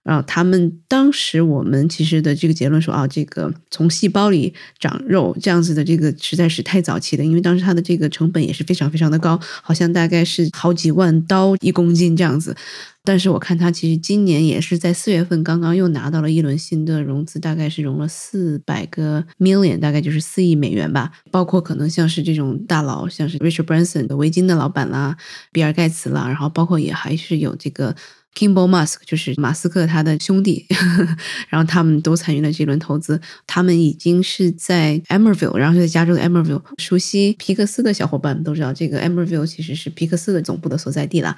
[0.08, 12.56] 然后他们当时我们其实的这个结论说啊，这个从细胞里长肉这样子的这个实在是太早期了，因为当时它的这个成本也是非常非常的高，好像大概是好几万刀一公斤这样子。
[13.04, 21.12] 但是我看他其实今年也是在四月份刚刚又拿到了一轮新的融资，大概是融了四百个 million，大概就是四亿美元吧。
[21.32, 25.16] 包括可能像是这种大佬，像是 Richard Branson 的围巾的老板啦，
[25.54, 27.96] 比尔盖茨啦，然后包括也还是有这个。
[28.36, 30.66] Kimball Musk 就是马斯克他的兄弟，
[31.50, 33.20] 然后他们都参与了这轮投资。
[33.48, 36.62] 他们已经是在 Emerville，然后就在加州的 Emerville。
[36.78, 41.36] 熟悉皮克斯的小伙伴们都知道，这个 Emerville 其实是皮克斯的总部的所在地了。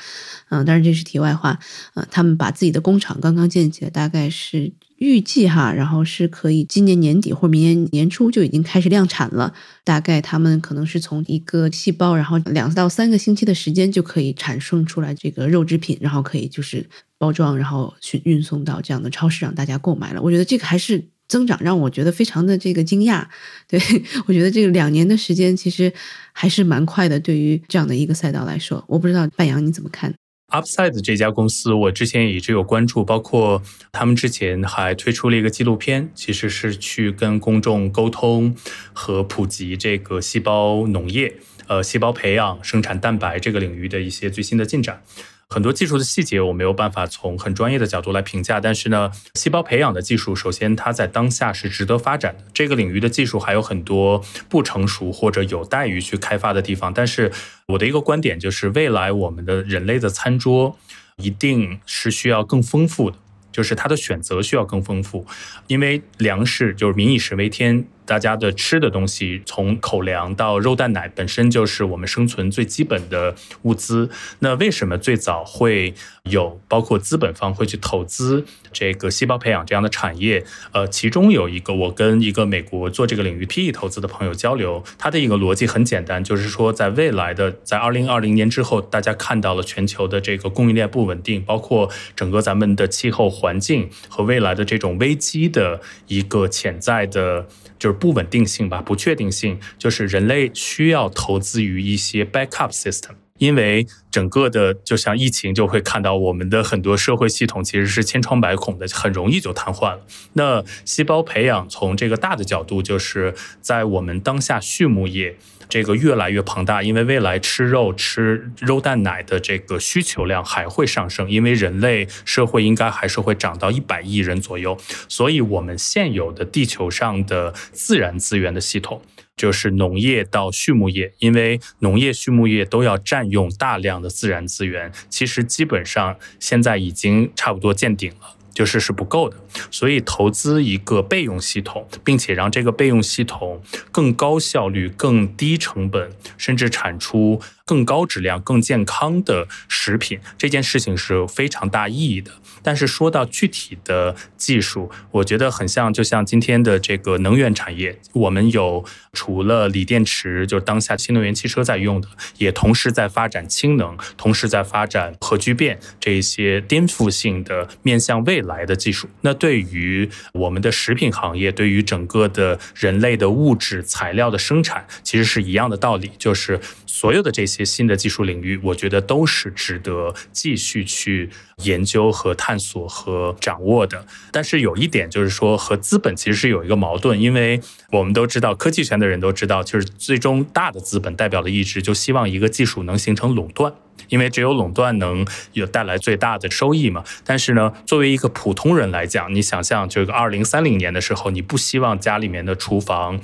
[0.49, 1.58] 嗯，当然这是题外话。
[1.93, 4.71] 呃，他们把自己的工厂刚刚建起来，大概是。
[5.00, 9.54] 预计哈，然后是可以今年年底或明年年初就已经开始量产了。
[9.83, 16.85] 大概他们可能是从一个细胞，然后两到三个星期的时间就可以产生出来这个肉制品，然后可以就是
[17.17, 20.21] 包装，然后去运送到这样的超市让大家购买了。
[20.21, 23.25] 我觉得这个还是增长让我觉得非常的这个惊讶。
[23.67, 23.79] 对
[24.27, 25.91] 我觉得这个两年的时间其实
[26.33, 30.13] 还是蛮快的，对于这样的一个赛道来说，我不知道半阳你怎么看
[30.50, 38.56] ？Upside 这家公司，我之前也一直有关注，包括他们之前还推出了一个纪录片，其实是去跟公众沟通
[38.93, 41.35] 和普及这个细胞农业、
[41.67, 45.04] 呃细胞培养、生产蛋白这个领域的一些最新的进展。
[45.52, 52.43] 很多技术的细节我没有办法从很专业的角度来评价，但是呢，细胞培养的技术，首先它在当下是值得发展的。
[52.54, 56.93] 这个领域的技术还有很多不成熟或者有待于去开发的地方。
[56.93, 57.31] 但是
[57.65, 60.77] 我的一个观点就是，未来我们的人类的餐桌
[61.15, 63.17] 一定是需要更丰富的，
[63.52, 65.25] 就是它的选择需要更丰富，
[65.65, 67.87] 因为粮食就是民以食为天。
[68.10, 74.10] 大家的吃的东西，从口粮到肉蛋奶，本身就是我们生存最基本的物资。
[74.40, 75.94] 那为什么最早会
[76.24, 78.44] 有包括资本方会去投资
[78.74, 80.44] 这个细胞培养这样的产业？
[80.72, 97.46] 呃，其中有一个，我跟一个美国做这个领域 PE 投资的朋友交流，他的一个逻辑很简单，就是说，在未来的在二零二零年之后，大家看到了全球的这个供应链不稳定，包括整个咱们的气候环境和未来的这种危机的一个潜在的。
[97.80, 110.02] 就是不稳定性吧，不确定性，就是人类需要投资于一些 backup system，因为整个的就像疫情，就会看到我们的很多社会系统其实是千疮百孔的，很容易就瘫痪了。
[110.34, 115.38] 那细胞培养从这个大的角度，就是在我们当下畜牧业。
[115.70, 124.76] 这个越来越庞大，因为未来吃肉、吃肉蛋奶的这个需求量还会上升，因为人类社会应该还是会涨到一百亿人左右，
[125.08, 129.00] 所以我们现有的地球上的自然资源的系统，
[129.38, 138.36] 就是农业到畜牧业，因为农业、畜牧业都要占用大量的自然资源，其实基本上现在已经差不多见顶了。
[138.60, 139.38] 就是是不够的，
[139.72, 147.42] 所以投资一个备用系统，并且让这个备用系统更高效率、更低成本，甚至产出。
[147.70, 152.32] 更高质量、更健康的食品，这件事情是非常大意义的。
[152.63, 162.08] 但是说到具体的技术，我觉得很像，就像今天的这个能源产业，我们有除了锂电池，就是当下新能源汽车在用的，
[162.40, 169.08] 也同时在发展氢能，同时在发展核聚变这一些颠覆性的面向未来的技术。
[169.22, 177.59] 那对于我们的食品行业，对于整个的人类的物质材料的生产，其实是一样的道理，就是所有的这些。
[177.60, 181.30] 些新的技术领域，我觉得都是值得继续去
[181.64, 184.06] 研究和探索和掌握的。
[184.32, 187.60] 但是有一点就是说，和资本其实是有一个矛盾，因为
[187.92, 193.74] 我们都知道，科技圈的人都知道，就是最终大的资本代表的意志，就希望一个技术能形成垄断。
[194.08, 197.04] 因为只有垄断能有带来最大的收益嘛。
[197.25, 203.19] 但是呢，作为一个普通人来讲，你想象这个二零三零年的时候，你不希望家里面的厨房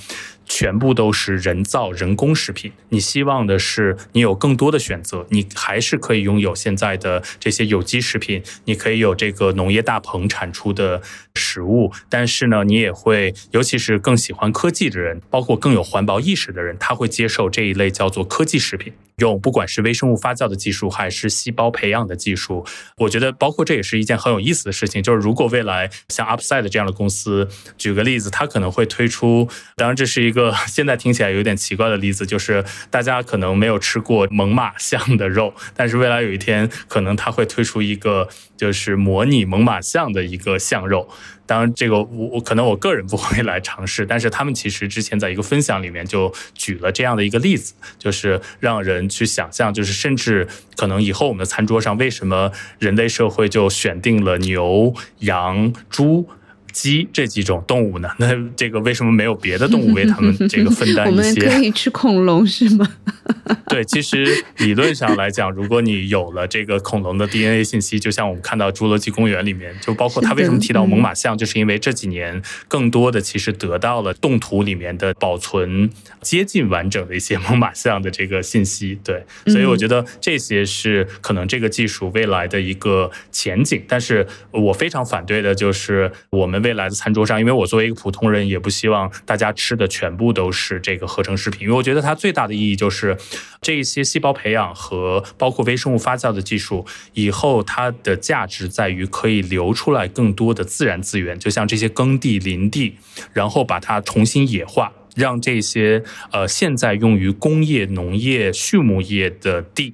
[0.48, 11.02] 全部都是人造人工食品，你希望的是你有更多的选择，你还是可以拥有现在的这些有机食品，你可以有这个农业大棚产出的
[11.34, 18.94] 食物，但是呢，你也会，尤其是更喜欢科技的人，包括更有环保意识的人，他会接受这一类叫做科技食品。
[19.18, 22.66] 用不管是微生物发酵的技术，还是细胞培养的技术，
[22.98, 25.04] 我觉得包括这也是一件很有意思的事情。
[25.04, 27.48] 就是如果未来像 Upside 这样的公司，
[27.78, 41.08] 举个例子，它可能会推出，当然这是一个现在听起来有点奇怪的例子，就是大家可能没有吃过猛犸象的肉，但是未来有一天可能它会推出一个就是模拟猛犸象的一个象肉。
[41.46, 56.28] 当然，这个我我可能我个人不会来尝试，但是他们其实之前在一个分享里面就举了这样的一个例子，就是让人去想象，就是甚至可能以后我们的餐桌上为什么人类社会就选定了牛、羊、猪。
[56.76, 58.10] 鸡这几种动物呢？
[58.20, 61.42] 那这个为什么没有别的动物为它们这个分担 一些？
[61.42, 62.86] 我们可以吃恐龙是吗？
[63.70, 75.90] 对，其实理论上来讲，如果你有了这个恐龙的 DNA 信息，就像我们看到《侏罗纪公园》里面，就包括他为什么提到猛犸象，就是因为这几年更多的其实得到了动图里面的保存
[76.22, 79.00] 接近完整的一些猛犸象的这个信息。
[79.02, 83.82] 对，所以我觉得这些是可能这个技术未来的一个前景。
[83.88, 86.65] 但是我非常反对的就是我们。
[86.66, 93.16] 未来的餐桌上，因为我作为一个普通人，也不希望大家吃的全部都是这个合成食品，因为我觉得它最大的意义就是
[93.62, 102.96] 这些细胞培养和包括微生物发酵的技术，以后它的价值在于可以流出来更多的自然资源，就像这些耕地、林地，
[103.32, 109.94] 然后把它重新野化，让这些呃现在用于工业、农业、畜牧业的地。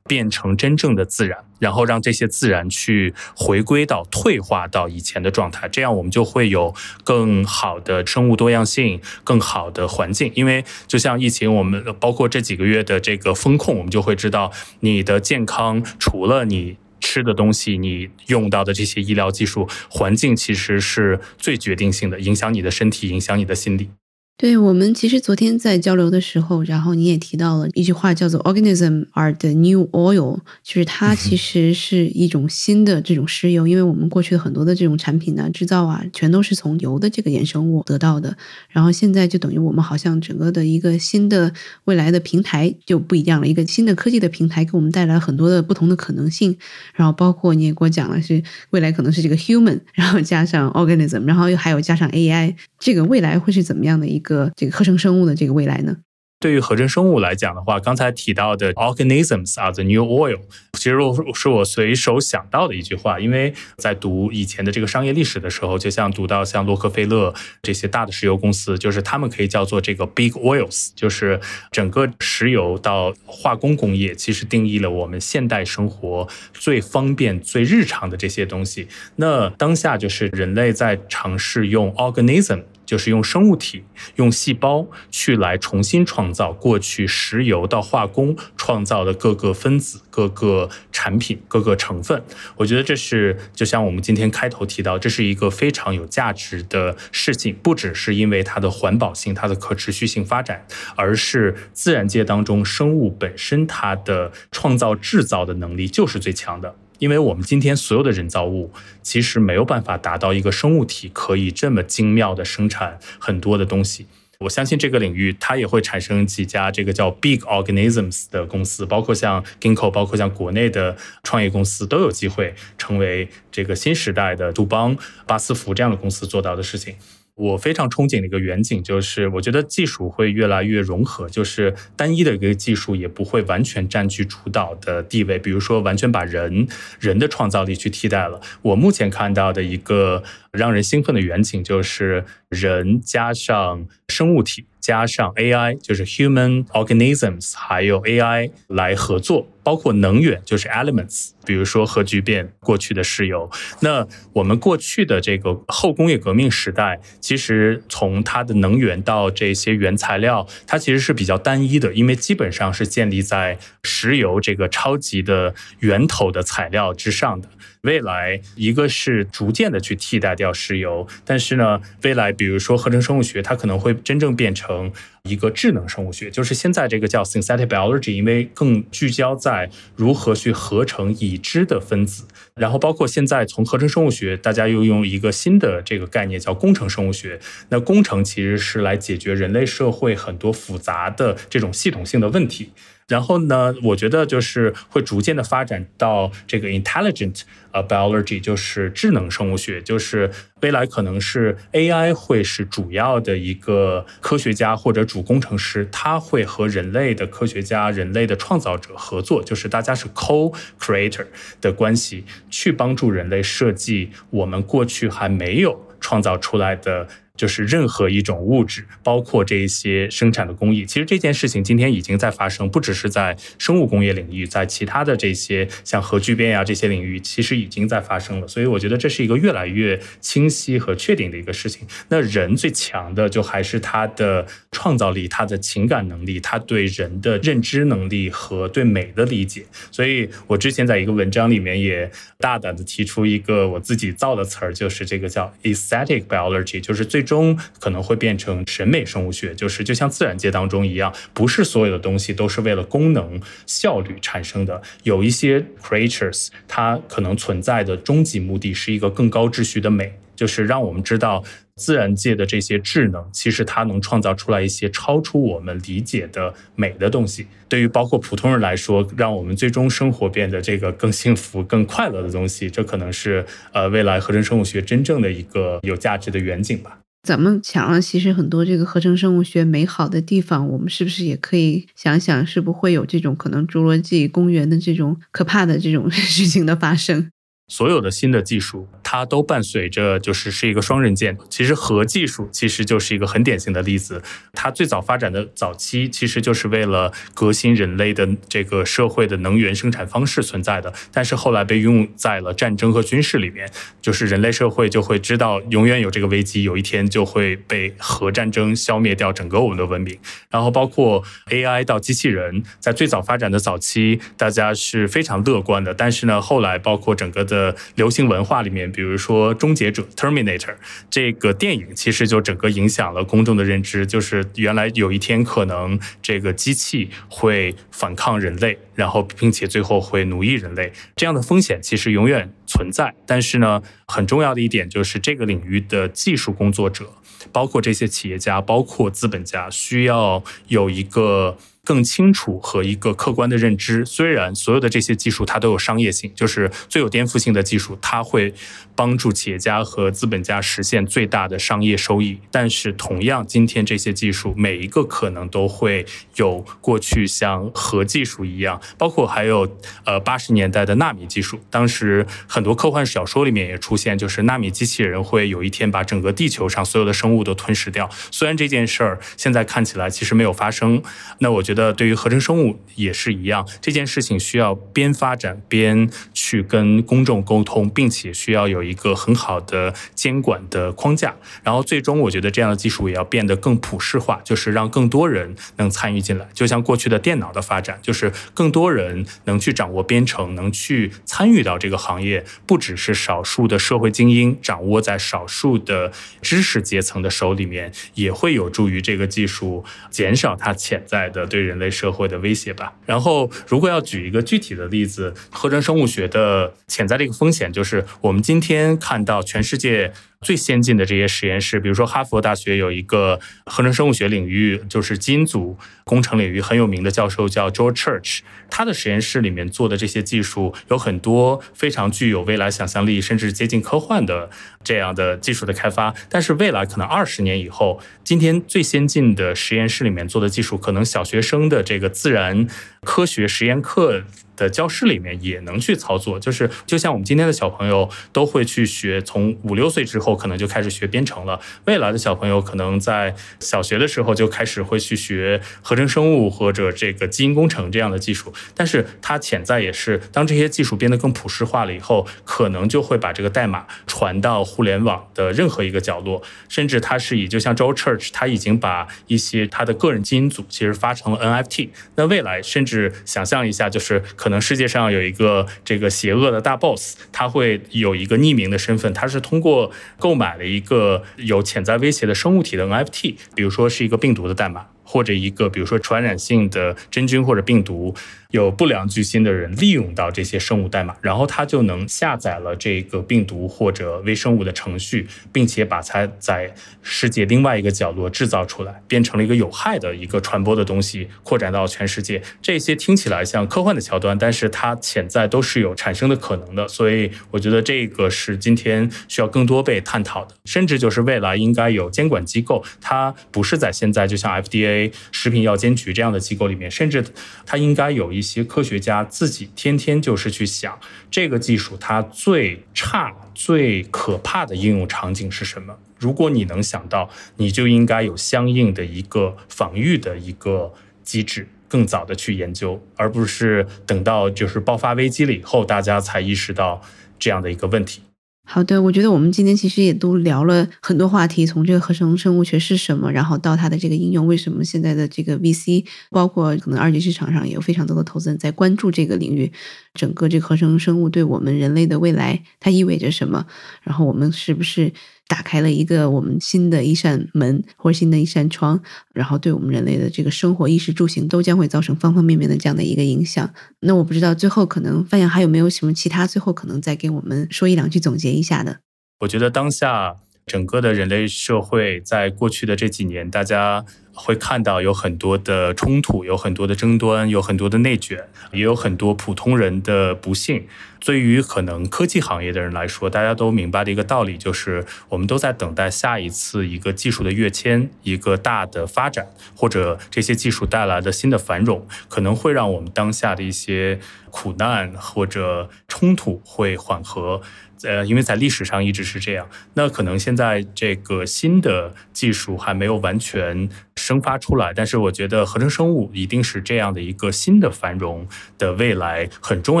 [0.08, 10.32] 变成真正的自然，然后让这些自然去回归到退化到以前的状态，这样我们就会有更好的生物多样性，更好的环境。
[10.34, 14.50] 因为就像疫情，我们包括这几个月的这个风控，我们就会知道，
[14.80, 23.90] 你的健康除了你吃的东西，你用到的这些医疗技术，环境其实是最决定性的，影响你的身体，影响你的心理。
[24.38, 33.66] 对我们其实昨天在交流的时候，然后你也提到了一句话，叫做 “organism are the new oil”，就是它其实是一种新的这种石油。
[33.66, 38.36] 因为我们过去的很多的这种产品呢，制造啊，全都是从油的这个衍生物得到的。
[38.68, 41.52] 然后现在就等于我们好像整个的一个新的
[41.86, 46.56] 未来的平台就不一样了，一个新的科技的平台给我们带来很多的不同的可能性。
[46.94, 54.27] 然后包括你也给我讲了，是未来可能是这个 human，然后加上 organism，然后又还有加上 AI，这个未来会是怎么样的一个？
[54.28, 55.96] 个这个合成生物的这个未来呢？
[56.40, 60.38] 对于合成生物来讲的话，刚才提到的 organisms are the new oil，
[60.74, 63.18] 其实我是我随手想到的一句话。
[63.18, 71.40] 因为在读以前的这个商业历史的时候，就像读到像洛克菲勒这些大的石油公司，就是他们可以叫做这个 big oils，就是
[71.72, 78.86] 整个石油到化工工业，其实定义了我们现代生活最方便、最日常的这些东西。
[79.16, 82.62] 那当下就是人类在尝试用 organism。
[82.88, 83.84] 就是用生物体、
[84.16, 92.22] 用细胞去来重新创造过去石油到化工创造的各个分子、各个产品、各个成分。
[92.56, 100.66] 我觉得这是就像我们今天开头提到，这是一个非常有价值的事情，不只是因为它的环保性、它的可持续性发展，
[100.96, 106.74] 而是自然界当中生物本身它的创造制造的能力就是最强的。
[106.98, 108.72] 因为我们今天所有的人造物，
[109.02, 114.06] 其实没有办法达到一个生物体可以这么精妙的生产很多的东西。
[114.40, 124.96] 我相信这个领域它也会产生几家这个叫 big organisms 的公司，包括像 Ginkgo，包括像国内的创业公司都有机会成为这个新时代的杜邦、
[125.26, 126.94] 巴斯福这样的公司做到的事情。
[127.38, 135.38] 我非常憧憬的一个远景，就是我觉得技术会越来越融合，就是单一的一个技术也不会完全占据主导的地位。
[135.38, 136.66] 比如说，完全把人
[136.98, 138.40] 人的创造力去替代了。
[138.62, 144.66] 我目前看到的一个让人兴奋的远景，就是人加上生物体。
[144.80, 153.50] 加上 AI，就是 human organisms，还有 AI 来合作，包括能源，就是 elements，比如说核聚变过去的石油。
[153.80, 167.50] 那我们过去的这个后工业革命时代，其实从它的能源到这些原材料，它其实是比较单一的，因为基本上是建立在石油这个超级的源头的材料之上的。
[167.82, 174.90] 未来一个是逐渐的去替代掉石油，但是呢，未来比如说合成生物学，它可能会真正变成
[175.28, 182.24] 一个智能生物学，就是现在这个叫 synthetic biology，因为更聚焦在如何去合成已知的分子。
[182.54, 187.38] 然后包括现在从合成生物学，大家又用一个新的这个概念叫工程生物学。
[187.68, 192.72] 那工程其实是来解决人类社会很多复杂的这种系统性的问题。
[193.08, 197.42] 然后呢，我觉得就是会逐渐的发展到这个 intelligent
[197.72, 200.30] 呃 biology，就是智能生物学，就是
[200.60, 211.26] 未来可能是 AI 会是主要的一个科学家或者主工程师，他会和人类的科学家、人类的创造者合作，就是大家是 co-creator
[211.62, 217.08] 的关系，去帮助人类设计我们过去还没有创造出来的。
[217.38, 228.48] 就是任何一种物质，包括这一些生产的工艺，其实这件事情今天已经在发生，不只是在生物工业领域，在其他的这些像核聚变呀这些领域，其实已经在发生了。
[228.48, 231.86] 所以我觉得这是一个越来越清晰和确定的一个事情。
[232.08, 239.64] 那人最强的就还是他的创造力、他的情感能力、他对人的认知能力和对美的理解。
[239.92, 247.27] 所以我之前在一个文章里面也大胆的提出一个我自己造的词儿，就是这个叫 aesthetic biology，就是最。
[247.28, 254.80] 中可能会变成审美生物学，就是就像自然界当中一样，不是所有的东西都是为了功能效率产生的。
[255.02, 261.44] 有一些 creatures，它可能存在的终极目的是一个更高秩序的美，就是让我们知道
[261.76, 267.46] 自然界的这些智能，其实它能创造出来一些超出我们理解的美的东西。
[267.68, 276.98] 对于包括普通人来说，让我们最终生活变得这个更幸福、更快乐的东西，这可能是呃未来合成生物学真正的一个有价值的远景吧。
[277.28, 287.30] 咱们想了，其实很多这个合成生物学美好的地方，我们是不是也可以想想，是不会有这种可能侏罗纪公园的这种可怕的这种 事情的发生？
[287.70, 291.34] 所有的新的技术，它都伴随着就是是一个双刃剑。
[291.48, 294.20] 其实核技术其实就是一个很典型的例子。
[294.52, 300.92] 它最早发展的早期，其实就是为了革新人类的这个社会的能源生产方式存在的。
[301.10, 303.66] 但是后来被用在了战争和军事里面，
[304.02, 310.18] 就是人类社会就会知道永远有这个危机，有一天就会被核战争消灭掉整个我们的文明。
[310.50, 315.94] 然后包括 AI 到机器人，在最早发展的早期，大家是非常乐观的。
[315.94, 320.74] 但是呢，后来包括整个的流行文化里面，比如说《终结者》（Terminator）
[321.08, 333.14] 这个电影，其实就整个影响了公众的认知，就是原来有一天可能这个机器会反抗人类，然后并且最后会奴役人类，这样的风险其实永远存在。
[333.24, 337.08] 但是呢，很重要的一点就是这个领域的技术工作者，
[337.52, 341.56] 包括这些企业家，包括资本家，需要有一个。
[341.88, 344.04] 更清楚和一个客观的认知。
[344.04, 348.52] 虽然所有的这些技术它都有商业性，就是最有颠覆性的技术，它会
[348.94, 352.38] 帮助企业家和资本家实现最大的商业收益。
[352.50, 356.04] 但是同样，今天这些技术每一个可能都会
[356.36, 359.66] 有过去像核技术一样，包括还有
[360.04, 361.58] 呃八十年代的纳米技术。
[361.70, 368.06] 当时很多科幻小说里面也出现，就是纳米机器人会有一天把整个地球上所有的生物都吞噬掉。
[368.30, 371.02] 虽然这件事儿现在看起来其实没有发生，
[371.38, 371.77] 那我觉得。
[371.78, 381.36] 的对于合成生物也是一样，这件事情需要边发展边去跟公众沟通，并且需要有一个很好的监管的框架。
[381.62, 386.48] 然后最终，我觉得这样的技术也要变得更普世化，就是让更多人能参与进来。
[386.52, 396.10] 就像过去的电脑的发展，就是更多人能去掌握编程，能去参与到这个行业，不只是少数的社会精英掌握在少数的
[396.42, 401.57] 知识阶层的手里面，也会有助于这个技术减少它潜在的对。
[401.58, 402.92] 对人类社会的威胁吧。
[403.04, 410.12] 然后，如果要举一个具体的例子，合成生物学的潜在的一个风险，就是我们今天看到全世界。
[410.40, 424.48] 最先进的这些实验室，比如说哈佛大学有一个合成生物学领域，就是基因组工程领域很有名的教授叫 George Church，他的实验室里面做的这些技术有很多非常具有未来想象力，甚至接近科幻的
[424.84, 426.14] 这样的技术的开发。
[426.28, 432.68] 但是未来可能二十年以后，今天最先进的实验室里面做的技术，可能小学生的这个自然
[433.02, 434.22] 科学实验课。
[434.58, 441.60] 的教室里面也能去操作，就是就像我们今天的小朋友都会去学，从五六岁之后可能就开始学编程了。
[441.84, 448.52] 未来的小朋友可能在小学的时候就开始会去学合成生物或者这个基因工程这样的技术。
[448.74, 461.90] 但是它潜在也是，当这些技术变得更普世化了以后，可能就会把这个代码传到互联网的任何一个角落，甚至它是以就像 Joe Church，他已经把一些他的个人基因组其实发成了 NFT。
[462.16, 464.47] 那未来甚至想象一下，就是可。
[464.48, 474.86] 可能世界上有一个这个邪恶的大 boss，他会有一个匿名的身份，他是通过购买了一个有潜在威胁的生物体的 NFT，比如说是一个病毒的代码。
[475.10, 478.14] 或者一个比如说传染性的真菌或者病毒。
[478.52, 492.40] 有不良居心的人利用到这些生物代码，然后他就能下载了这个病毒或者微生物的程序，并且把它在世界另外一个角落制造出来，变成了一个有害的一个传播的东西，扩展到全世界。
[492.62, 496.88] 这些听起来像科幻的桥段，但是它潜在都是有产生的可能的。
[496.88, 507.22] 所以我觉得这个是今天需要更多被探讨的，甚至就是未来应该有监管机构，它不是在现在就像 FDA 食品药监局这样的机构里面，甚至
[507.66, 508.32] 它应该有。
[508.37, 510.98] 一一些科学家自己天天就是去想
[511.30, 515.98] 这个技术它最差、最可怕的应用场景是什么。
[516.18, 527.02] 如果你能想到，你就应该有相应的一个防御的一个机制，更早的去研究，而不是等到就是爆发危机了以后，大家才意识到
[527.38, 528.22] 这样的一个问题。
[528.70, 539.72] 好的，我觉得我们今天其实也都聊了很多话题，从这个合成生物学是什么，然后到它的这个应用，为什么现在的这个 VC，包括可能二级市场上也有非常多的投资人在关注这个领域，
[540.12, 543.64] 整个这个合成生物对我们人类的未来它意味着什么？
[544.02, 545.10] 然后我们是不是？
[545.48, 549.00] 打开了一个我们新的一扇门，或者新的一扇窗，
[549.34, 553.68] 然后对我们人类的这个生活、衣食住行都将会造成方方面面的这样的一个影响。
[554.00, 559.00] 那我不知道最后可能范阳还有没有什么其他最后可能再给我们说一两句总结一下的？
[559.40, 560.36] 我觉得当下
[560.68, 564.04] 整个的人类社会在过去的这几年，大家。
[564.40, 570.86] 会看到有很多的冲突，有很多的争端，有很多的内卷，也有很多普通人的不幸。
[571.18, 584.20] 对于可能科技行业的人来说，大家都明白的一个道理就是，我们都在等待下一次一个技术的跃迁，一个大的发展，或者这些技术带来的新的繁荣，可能会让我们当下的一些
[584.52, 587.60] 苦难或者冲突会缓和。
[588.02, 598.46] 呃，因为在历史上一直是这样，那可能现在这个新的技术还没有完全生发出来，但是我觉得合成生物一定是这样的一个新的繁荣
[598.76, 600.00] 的未来很重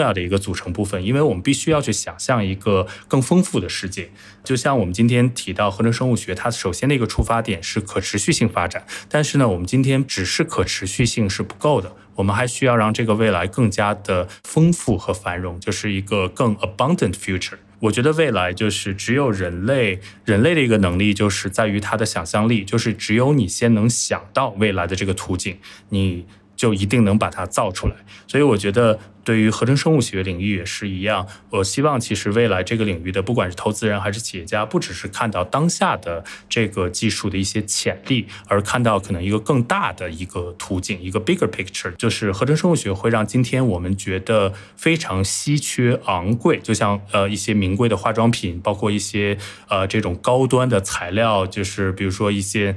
[0.00, 4.10] 要的一个组成部分，因为我们必须要去想象一个更丰富的世界。
[4.44, 17.58] 就像我们今天提到合成生物学，它首先的一个出发点是可持续性发展，但是呢，我们今天只是可持续性是不够的，我们还需要让这个未来更加的丰富和繁荣，就是一个更 abundant future。
[17.80, 25.58] 我觉得未来就是只有人类，人类的一个能力就是在于他的想象力，就是只有你先能想到未来的这个图景，
[25.90, 26.26] 你。
[26.58, 27.94] 就一定能把它造出来，
[28.26, 31.24] 所以我觉得对于合成生物学领域也是一样。
[31.50, 49.38] 我希望其实未来这个领域的不管是投资人还是企业家，不只是看到当下的这个技术的一些潜力，而看到可能一个更大的一个途径，一个 bigger picture，就是合成生物学会让今天我们觉得非常稀缺、昂贵，就像呃一些名贵的化妆品，包括一些
[49.68, 52.74] 呃这种高端的材料，就是比如说一些。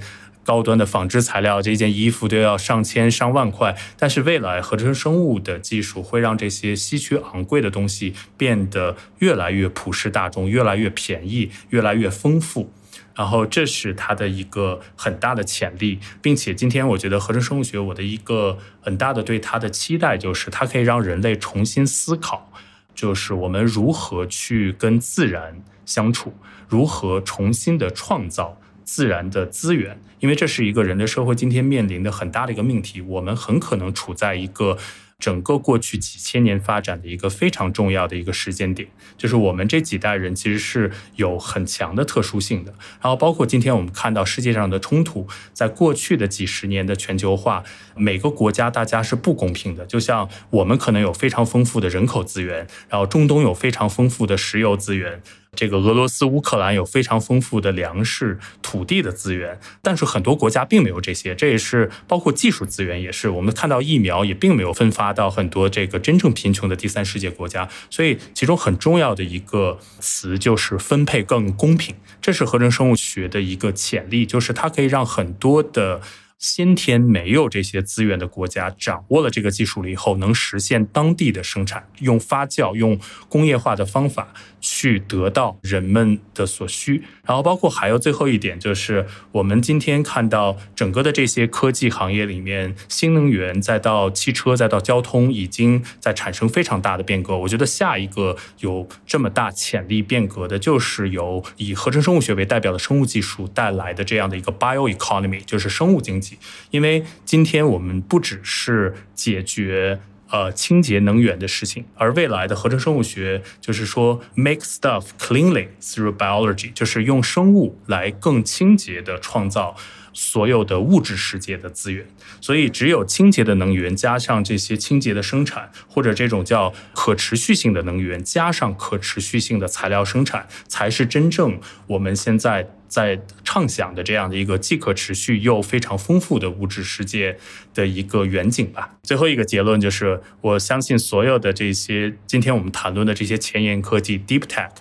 [0.52, 3.74] 高端的纺织材料，这件衣服都要上千上万块。
[3.97, 12.70] 但是未来合成生物的技术会让这些稀缺昂贵的东西变得越来越普世大众，越来越便宜，越来越丰富。
[13.16, 22.52] 然后这是它的一个很大的潜力，并且今天我觉得合成生物学我的一个很大的对它的期待就是它可以让人类重新思考，
[22.93, 26.34] 就是我们如何去跟自然相处，
[26.68, 28.58] 如何重新的创造。
[28.92, 33.00] 自然的资源，因为这是一个人类社会今天面临的很大的一个命题。
[33.00, 34.78] 我们很可能处在一个
[35.18, 42.74] 整个过去几千年发展的一个非常重要的一个时间点，就是我们这几代人其实是有很强的特殊性的。
[43.02, 47.64] 然后，包括今天我们看到世界上的冲突，在过去的几十年的全球化，
[47.96, 49.86] 每个国家大家是不公平的。
[49.86, 55.22] 就像我们可能有非常丰富的人口资源，然后中东有非常丰富的石油资源。
[55.58, 61.36] 这个俄罗斯、乌克兰有非常丰富的粮食、土地的资源，但是很多国家并没有这些。
[61.36, 67.68] 这也是包括技术资源，也是我们看到疫苗也并没有分发到很多这个真正贫穷的第三世界国家。
[67.89, 71.93] 所以，其中很重要的一个词就是分配更公平。
[72.22, 75.99] 这是合成生物学的一个潜力，就是它可以让很多的。
[76.41, 82.99] 先天没有这些资源的国家掌握了这个技术了以后，能实现当地的生产，用发酵、用
[83.30, 87.03] 工业化的方法去得到人们的所需。
[87.26, 97.38] 然后，包括还有最后一点，就是我们今天看到整个的这些科技行业里面，新能源再到汽车再到交通，已经在产生非常大的变革。
[97.38, 106.38] 我觉得下一个有这么大潜力变革的，就是由以合成生物学为代表的生物技术带来的这样的一个 bio economy，就是生物经济。
[106.70, 109.99] 因为今天我们不只是解决
[110.32, 119.76] 呃清洁能源的事情，而未来的合成生物学就是说 make stuff cleanly through biology，就是用生物来更清洁的创造
[120.14, 122.08] 所有的物质世界的资源。
[122.40, 132.68] 所以，只有清洁的能源加上这些清洁的生产，或者这种叫可持续性的能源加上可持续性的材料生产，才是真正我们现在。
[132.92, 137.38] 在畅想的这样的一个既可持续又非常丰富的物质世界
[137.74, 138.98] 的一个远景吧。
[139.02, 144.72] 最后一个结论就是，我相信所有的这些今天我们谈论的这些前沿科技 （deep tech），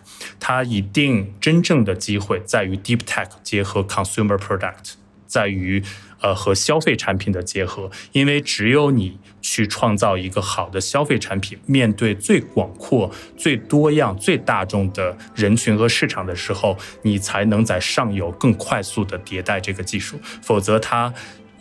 [0.41, 4.95] 它一定真正的机会在于 deep tech 结合 consumer product，
[5.27, 5.83] 在于。
[6.21, 20.21] 呃，和消费产品的结合，因为只有你去创造一个好的消费产品，面对最广阔、最多样、最大众的人群和市场的时候，你才能在上游更快速的迭代这个技术。
[20.43, 21.13] 否则，它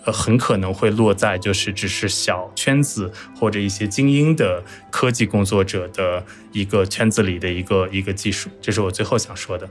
[0.03, 8.49] 呃很可能会落在就是只是小圈子或者一些精英的科技工作者的一个圈子里的一个一个技术。
[8.62, 9.70] 这是我最后想说的。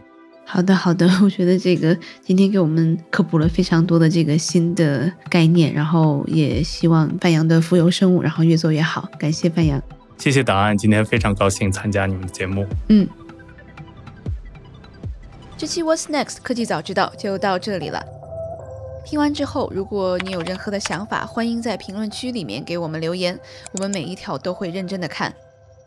[0.50, 9.06] 好的，好的，我觉得这个今天给我们科普了非常多的这个新的概念，然后也希望范阳的浮游生物然后越做越好。
[9.18, 9.80] 感谢范阳，
[10.16, 12.66] 谢谢答案，今天非常高兴参加你们的节目。
[12.88, 13.06] 嗯，
[15.58, 18.02] 这期 What's Next 科技早知道就到这里了。
[19.04, 23.38] 听完之后，如果你有任何的想法，欢迎在评论区里面给我们留言，
[23.72, 25.34] 我们每一条都会认真的看。